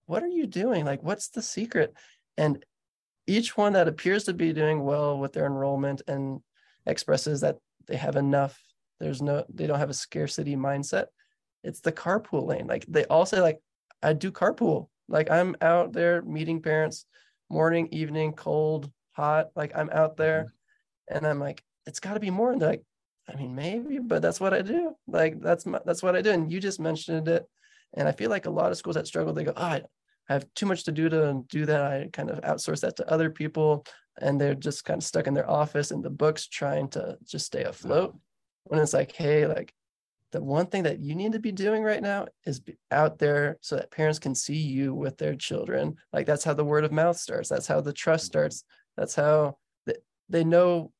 what 0.08 0.24
are 0.24 0.28
you 0.28 0.48
doing? 0.48 0.86
Like, 0.86 1.04
what's 1.04 1.30
the 1.30 1.41
secret? 1.41 1.94
And 2.38 2.63
each 3.28 3.56
one 3.56 3.74
that 3.74 3.88
appears 3.88 4.26
to 4.26 4.34
be 4.34 4.54
doing 4.54 4.84
well 4.84 5.18
with 5.18 5.34
their 5.34 5.46
enrollment 5.46 6.02
and 6.08 6.41
expresses 6.86 7.41
that 7.41 7.58
they 7.88 7.96
have 7.96 8.15
enough, 8.15 8.60
there's 9.00 9.22
no, 9.22 9.46
they 9.54 9.68
don't 9.68 9.80
have 9.80 9.89
a 9.89 9.96
scarcity 9.96 10.56
mindset. 10.56 11.06
It's 11.63 11.80
the 11.80 11.91
carpool 11.91 12.46
lane. 12.48 12.68
Like 12.68 12.86
they 12.88 13.06
all 13.06 13.26
say, 13.26 13.41
like, 13.41 13.60
I 14.04 14.13
do 14.13 14.32
carpool. 14.32 14.89
Like 15.08 15.30
I'm 15.30 15.56
out 15.62 15.94
there 15.94 16.22
meeting 16.22 16.62
parents 16.62 17.06
morning, 17.50 17.88
evening, 17.91 18.34
cold, 18.34 18.91
hot. 19.13 19.50
Like 19.56 19.76
I'm 19.76 19.89
out 19.89 20.18
there 20.18 20.44
mm-hmm. 21.10 21.18
and 21.18 21.28
I'm 21.28 21.39
like, 21.39 21.63
it's 21.86 22.00
got 22.00 22.15
to 22.15 22.20
be 22.20 22.32
more. 22.32 22.52
And 22.52 22.62
they're 22.62 22.70
like, 22.70 22.84
I 23.28 23.36
mean, 23.36 23.56
maybe, 23.56 24.00
but 24.00 24.22
that's 24.22 24.40
what 24.40 24.54
I 24.54 24.62
do. 24.62 24.96
Like 25.08 25.42
that's 25.42 25.66
my, 25.66 25.80
that's 25.86 26.04
what 26.04 26.16
I 26.16 26.22
do. 26.22 26.32
And 26.32 26.52
you 26.52 26.60
just 26.60 26.80
mentioned 26.80 27.28
it, 27.28 27.46
and 27.96 28.08
I 28.08 28.12
feel 28.12 28.30
like 28.30 28.46
a 28.46 28.52
lot 28.52 28.72
of 28.72 28.78
schools 28.78 28.96
that 28.96 29.08
struggle, 29.08 29.34
they 29.34 29.44
go, 29.44 29.54
oh, 29.56 29.64
I 29.64 29.82
have 30.28 30.46
too 30.56 30.66
much 30.66 30.84
to 30.84 30.92
do 30.92 31.10
to 31.10 31.44
do 31.50 31.66
that. 31.66 31.82
I 31.84 32.10
kind 32.14 32.30
of 32.30 32.42
outsource 32.42 32.82
that 32.82 32.96
to 32.98 33.12
other 33.12 33.30
people, 33.30 33.86
and 34.22 34.40
they're 34.40 34.56
just 34.56 34.86
kind 34.86 35.00
of 35.00 35.04
stuck 35.04 35.28
in 35.28 35.34
their 35.34 35.50
office 35.50 35.92
in 35.92 36.02
the 36.02 36.10
books 36.10 36.48
trying 36.48 36.90
to 36.90 37.18
just 37.26 37.46
stay 37.46 37.64
afloat. 37.64 38.16
When 38.66 38.80
it's 38.80 38.94
like, 38.94 39.12
hey, 39.12 39.46
like 39.48 39.74
the 40.32 40.44
one 40.44 40.66
thing 40.68 40.84
that 40.84 41.00
you 41.00 41.16
need 41.16 41.32
to 41.32 41.40
be 41.40 41.52
doing 41.52 41.84
right 41.84 42.02
now 42.02 42.28
is 42.46 42.60
be 42.60 42.78
out 42.92 43.20
there 43.20 43.58
so 43.62 43.76
that 43.76 43.92
parents 43.92 44.20
can 44.20 44.36
see 44.36 44.58
you 44.58 44.94
with 44.94 45.18
their 45.18 45.36
children. 45.36 45.96
Like 46.12 46.26
that's 46.26 46.44
how 46.44 46.54
the 46.54 46.66
word 46.66 46.84
of 46.84 46.92
mouth 46.92 47.18
starts. 47.18 47.50
That's 47.50 47.68
how 47.68 47.82
the 47.82 47.94
trust 47.94 48.26
starts. 48.26 48.64
That's 48.98 49.16
how 49.16 49.58
they 50.30 50.44
know 50.44 50.92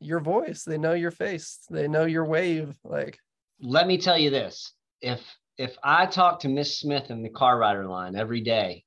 your 0.00 0.20
voice. 0.20 0.64
They 0.64 0.78
know 0.78 0.94
your 0.94 1.10
face. 1.10 1.60
They 1.70 1.88
know 1.88 2.04
your 2.04 2.24
wave. 2.26 2.76
Like 2.84 3.18
let 3.60 3.86
me 3.86 3.98
tell 3.98 4.18
you 4.18 4.30
this. 4.30 4.72
If 5.00 5.20
if 5.56 5.76
i 5.82 6.06
talk 6.06 6.40
to 6.40 6.48
miss 6.48 6.78
smith 6.78 7.10
in 7.10 7.22
the 7.22 7.28
car 7.28 7.58
rider 7.58 7.86
line 7.86 8.16
every 8.16 8.40
day 8.40 8.84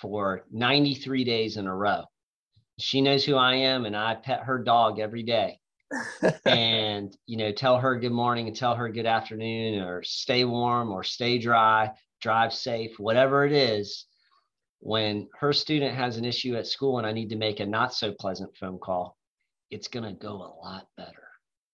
for 0.00 0.44
93 0.50 1.24
days 1.24 1.56
in 1.56 1.66
a 1.66 1.74
row 1.74 2.04
she 2.78 3.00
knows 3.00 3.24
who 3.24 3.36
i 3.36 3.54
am 3.54 3.84
and 3.84 3.96
i 3.96 4.14
pet 4.14 4.40
her 4.44 4.58
dog 4.58 4.98
every 4.98 5.22
day. 5.22 5.58
And 6.44 7.16
you 7.26 7.38
know 7.38 7.50
tell 7.50 7.78
her 7.78 7.98
good 7.98 8.12
morning 8.12 8.46
and 8.46 8.54
tell 8.56 8.74
her 8.74 8.88
good 8.90 9.06
afternoon 9.06 9.80
or 9.82 10.02
stay 10.02 10.44
warm 10.44 10.90
or 10.90 11.02
stay 11.02 11.38
dry 11.38 11.90
drive 12.20 12.52
safe 12.52 12.98
whatever 12.98 13.46
it 13.46 13.52
is. 13.52 14.06
When 14.80 15.28
her 15.40 15.52
student 15.52 15.94
has 15.94 16.18
an 16.18 16.24
issue 16.24 16.56
at 16.56 16.66
school 16.66 16.98
and 16.98 17.06
i 17.06 17.12
need 17.12 17.30
to 17.30 17.36
make 17.36 17.60
a 17.60 17.66
not 17.66 17.94
so 17.94 18.12
pleasant 18.12 18.54
phone 18.56 18.78
call 18.78 19.16
it's 19.70 19.88
going 19.88 20.04
to 20.04 20.18
go 20.18 20.34
a 20.34 20.54
lot 20.64 20.86
better. 20.96 21.28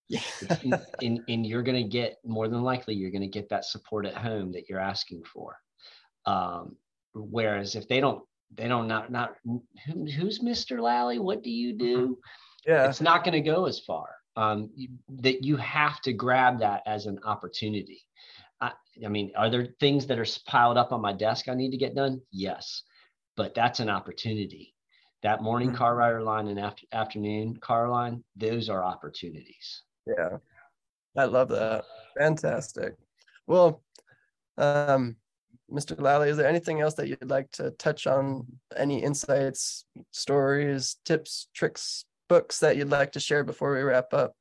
Yeah. 0.09 0.21
and, 1.03 1.21
and, 1.29 1.47
you're 1.47 1.63
going 1.63 1.83
to 1.83 1.89
get 1.89 2.19
more 2.25 2.49
than 2.49 2.63
likely, 2.63 2.95
you're 2.95 3.11
going 3.11 3.23
to 3.23 3.27
get 3.27 3.49
that 3.49 3.65
support 3.65 4.07
at 4.07 4.15
home 4.15 4.53
that 4.53 4.69
you're 4.69 4.81
asking 4.81 5.23
for. 5.25 5.57
Um, 6.27 6.77
whereas 7.15 7.75
if 7.75 7.89
they 7.89 8.01
don't, 8.01 8.23
they 8.55 8.69
don't 8.69 8.87
not, 8.87 9.11
not 9.11 9.35
who, 9.45 9.63
who's 9.87 10.41
Mr. 10.41 10.81
Lally? 10.81 11.19
What 11.19 11.43
do 11.43 11.51
you 11.51 11.73
do? 11.73 11.99
Mm-hmm. 11.99 12.13
Yeah. 12.67 12.89
It's 12.89 13.01
not 13.01 13.25
going 13.25 13.33
to 13.33 13.41
go 13.41 13.67
as 13.67 13.81
far. 13.81 14.09
Um, 14.37 14.71
you, 14.75 14.89
that 15.21 15.45
you 15.45 15.57
have 15.57 16.01
to 16.03 16.13
grab 16.13 16.59
that 16.59 16.83
as 16.87 17.07
an 17.07 17.19
opportunity. 17.25 18.03
I, 18.61 18.73
I 19.05 19.09
mean, 19.09 19.33
are 19.37 19.49
there 19.49 19.69
things 19.81 20.07
that 20.07 20.19
are 20.19 20.27
piled 20.47 20.77
up 20.77 20.93
on 20.93 21.01
my 21.01 21.13
desk 21.13 21.49
I 21.49 21.55
need 21.55 21.71
to 21.71 21.77
get 21.77 21.95
done? 21.95 22.21
Yes, 22.33 22.83
but 23.37 23.55
that's 23.55 23.81
an 23.81 23.89
opportunity 23.89 24.74
that 25.25 25.43
morning 25.43 25.69
mm-hmm. 25.69 25.79
car 25.79 25.97
rider 25.97 26.23
line 26.23 26.49
and 26.49 26.61
after, 26.61 26.87
afternoon 26.93 27.57
car 27.57 27.89
line, 27.89 28.23
those 28.37 28.69
are 28.69 28.85
opportunities. 28.85 29.83
Yeah. 30.07 30.37
I 31.17 31.25
love 31.25 31.49
that. 31.49 31.85
Fantastic. 32.19 32.95
Well, 33.47 33.83
um, 34.59 35.17
Mr. 35.73 35.99
Lally, 35.99 36.29
is 36.29 36.37
there 36.37 36.47
anything 36.47 36.83
else 36.83 36.95
that 36.95 37.09
you'd 37.09 37.31
like 37.31 37.51
to 37.53 37.71
touch 37.73 38.07
on? 38.07 38.47
Any 38.77 39.03
insights, 39.03 39.87
stories, 40.11 40.99
tips, 41.07 41.49
tricks, 41.55 42.05
books 42.29 42.61
that 42.61 42.77
you'd 42.77 42.91
like 42.91 43.13
to 43.13 43.21
share 43.21 43.45
before 43.45 43.75
we 43.75 43.83
wrap 43.83 44.13
up? 44.13 44.35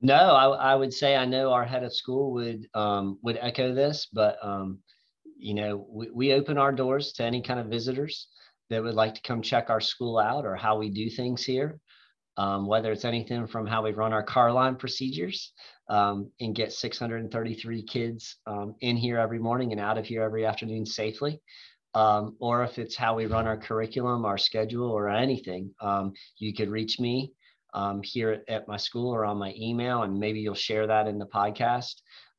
No, 0.00 0.14
I, 0.14 0.72
I 0.72 0.74
would 0.74 0.94
say 0.94 1.16
I 1.16 1.26
know 1.26 1.52
our 1.52 1.64
head 1.66 1.84
of 1.84 1.94
school 1.94 2.32
would 2.32 2.66
um, 2.72 3.18
would 3.22 3.36
echo 3.40 3.74
this, 3.74 4.06
but 4.12 4.38
um, 4.42 4.78
you 5.36 5.54
know 5.54 5.86
we, 5.90 6.10
we 6.10 6.32
open 6.32 6.56
our 6.56 6.72
doors 6.72 7.12
to 7.14 7.24
any 7.24 7.42
kind 7.42 7.58
of 7.60 7.66
visitors 7.66 8.28
that 8.70 8.82
would 8.82 8.94
like 8.94 9.14
to 9.14 9.22
come 9.22 9.42
check 9.42 9.70
our 9.70 9.80
school 9.80 10.18
out 10.18 10.44
or 10.44 10.54
how 10.56 10.78
we 10.78 10.90
do 10.90 11.08
things 11.10 11.44
here. 11.44 11.80
Um, 12.36 12.68
whether 12.68 12.92
it's 12.92 13.04
anything 13.04 13.48
from 13.48 13.66
how 13.66 13.82
we 13.82 13.90
run 13.90 14.12
our 14.12 14.22
car 14.22 14.52
line 14.52 14.76
procedures 14.76 15.52
um, 15.88 16.30
and 16.40 16.54
get 16.54 16.72
633 16.72 17.82
kids 17.82 18.36
um, 18.46 18.76
in 18.80 18.96
here 18.96 19.18
every 19.18 19.40
morning 19.40 19.72
and 19.72 19.80
out 19.80 19.98
of 19.98 20.06
here 20.06 20.22
every 20.22 20.46
afternoon 20.46 20.86
safely, 20.86 21.40
um, 21.94 22.36
or 22.38 22.62
if 22.62 22.78
it's 22.78 22.94
how 22.94 23.16
we 23.16 23.26
run 23.26 23.48
our 23.48 23.56
curriculum, 23.56 24.24
our 24.24 24.38
schedule, 24.38 24.88
or 24.88 25.08
anything, 25.08 25.74
um, 25.80 26.12
you 26.38 26.54
could 26.54 26.70
reach 26.70 27.00
me 27.00 27.32
um, 27.74 28.02
here 28.04 28.44
at, 28.48 28.68
my 28.68 28.76
school 28.76 29.12
or 29.12 29.24
on 29.24 29.36
my 29.36 29.54
email, 29.58 30.02
and 30.02 30.18
maybe 30.18 30.40
you'll 30.40 30.54
share 30.54 30.86
that 30.86 31.08
in 31.08 31.18
the 31.18 31.26
podcast. 31.26 31.94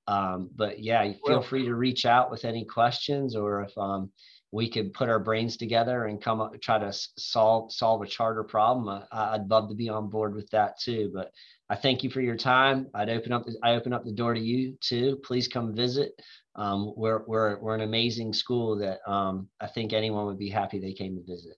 Um, 0.07 0.49
but 0.55 0.79
yeah, 0.79 1.11
feel 1.25 1.41
free 1.41 1.65
to 1.65 1.75
reach 1.75 2.05
out 2.05 2.31
with 2.31 2.45
any 2.45 2.65
questions, 2.65 3.35
or 3.35 3.63
if 3.63 3.77
um, 3.77 4.11
we 4.51 4.69
could 4.69 4.93
put 4.93 5.09
our 5.09 5.19
brains 5.19 5.57
together 5.57 6.05
and 6.05 6.21
come 6.21 6.41
up 6.41 6.59
try 6.61 6.79
to 6.79 6.91
solve 7.17 7.71
solve 7.71 8.01
a 8.01 8.07
charter 8.07 8.43
problem, 8.43 9.03
I, 9.11 9.37
would 9.37 9.49
love 9.49 9.69
to 9.69 9.75
be 9.75 9.89
on 9.89 10.09
board 10.09 10.35
with 10.35 10.49
that 10.51 10.79
too. 10.79 11.11
But 11.13 11.31
I 11.69 11.75
thank 11.75 12.03
you 12.03 12.09
for 12.09 12.21
your 12.21 12.35
time. 12.35 12.87
I'd 12.93 13.09
open 13.09 13.31
up 13.31 13.45
I 13.63 13.71
open 13.71 13.93
up 13.93 14.05
the 14.05 14.11
door 14.11 14.33
to 14.33 14.39
you 14.39 14.75
too. 14.81 15.19
Please 15.23 15.47
come 15.47 15.75
visit. 15.75 16.13
Um, 16.55 16.93
we're 16.97 17.23
we're 17.27 17.59
we're 17.59 17.75
an 17.75 17.81
amazing 17.81 18.33
school 18.33 18.75
that 18.77 18.99
um, 19.09 19.47
I 19.61 19.67
think 19.67 19.93
anyone 19.93 20.25
would 20.25 20.39
be 20.39 20.49
happy 20.49 20.79
they 20.79 20.93
came 20.93 21.15
to 21.15 21.23
visit. 21.23 21.55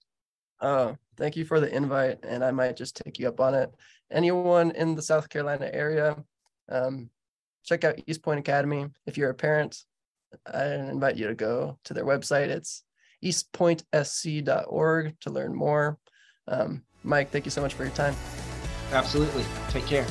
Oh, 0.60 0.96
thank 1.16 1.34
you 1.34 1.44
for 1.44 1.60
the 1.60 1.74
invite, 1.74 2.18
and 2.22 2.44
I 2.44 2.50
might 2.50 2.76
just 2.76 2.96
take 2.96 3.18
you 3.18 3.26
up 3.26 3.40
on 3.40 3.54
it. 3.54 3.74
Anyone 4.10 4.70
in 4.72 4.94
the 4.94 5.02
South 5.02 5.28
Carolina 5.28 5.68
area, 5.72 6.22
um, 6.68 7.10
check 7.64 7.84
out 7.84 8.00
East 8.06 8.22
Point 8.22 8.38
Academy. 8.38 8.86
If 9.06 9.16
you're 9.16 9.30
a 9.30 9.34
parent, 9.34 9.82
I 10.52 10.64
invite 10.66 11.16
you 11.16 11.28
to 11.28 11.34
go 11.34 11.78
to 11.84 11.94
their 11.94 12.04
website. 12.04 12.48
It's 12.48 12.84
eastpointsc.org 13.24 15.20
to 15.20 15.30
learn 15.30 15.54
more. 15.54 15.98
Um, 16.48 16.82
Mike, 17.02 17.30
thank 17.30 17.44
you 17.44 17.50
so 17.50 17.60
much 17.60 17.74
for 17.74 17.84
your 17.84 17.94
time. 17.94 18.14
Absolutely. 18.92 19.44
Take 19.68 19.86
care. 19.86 20.06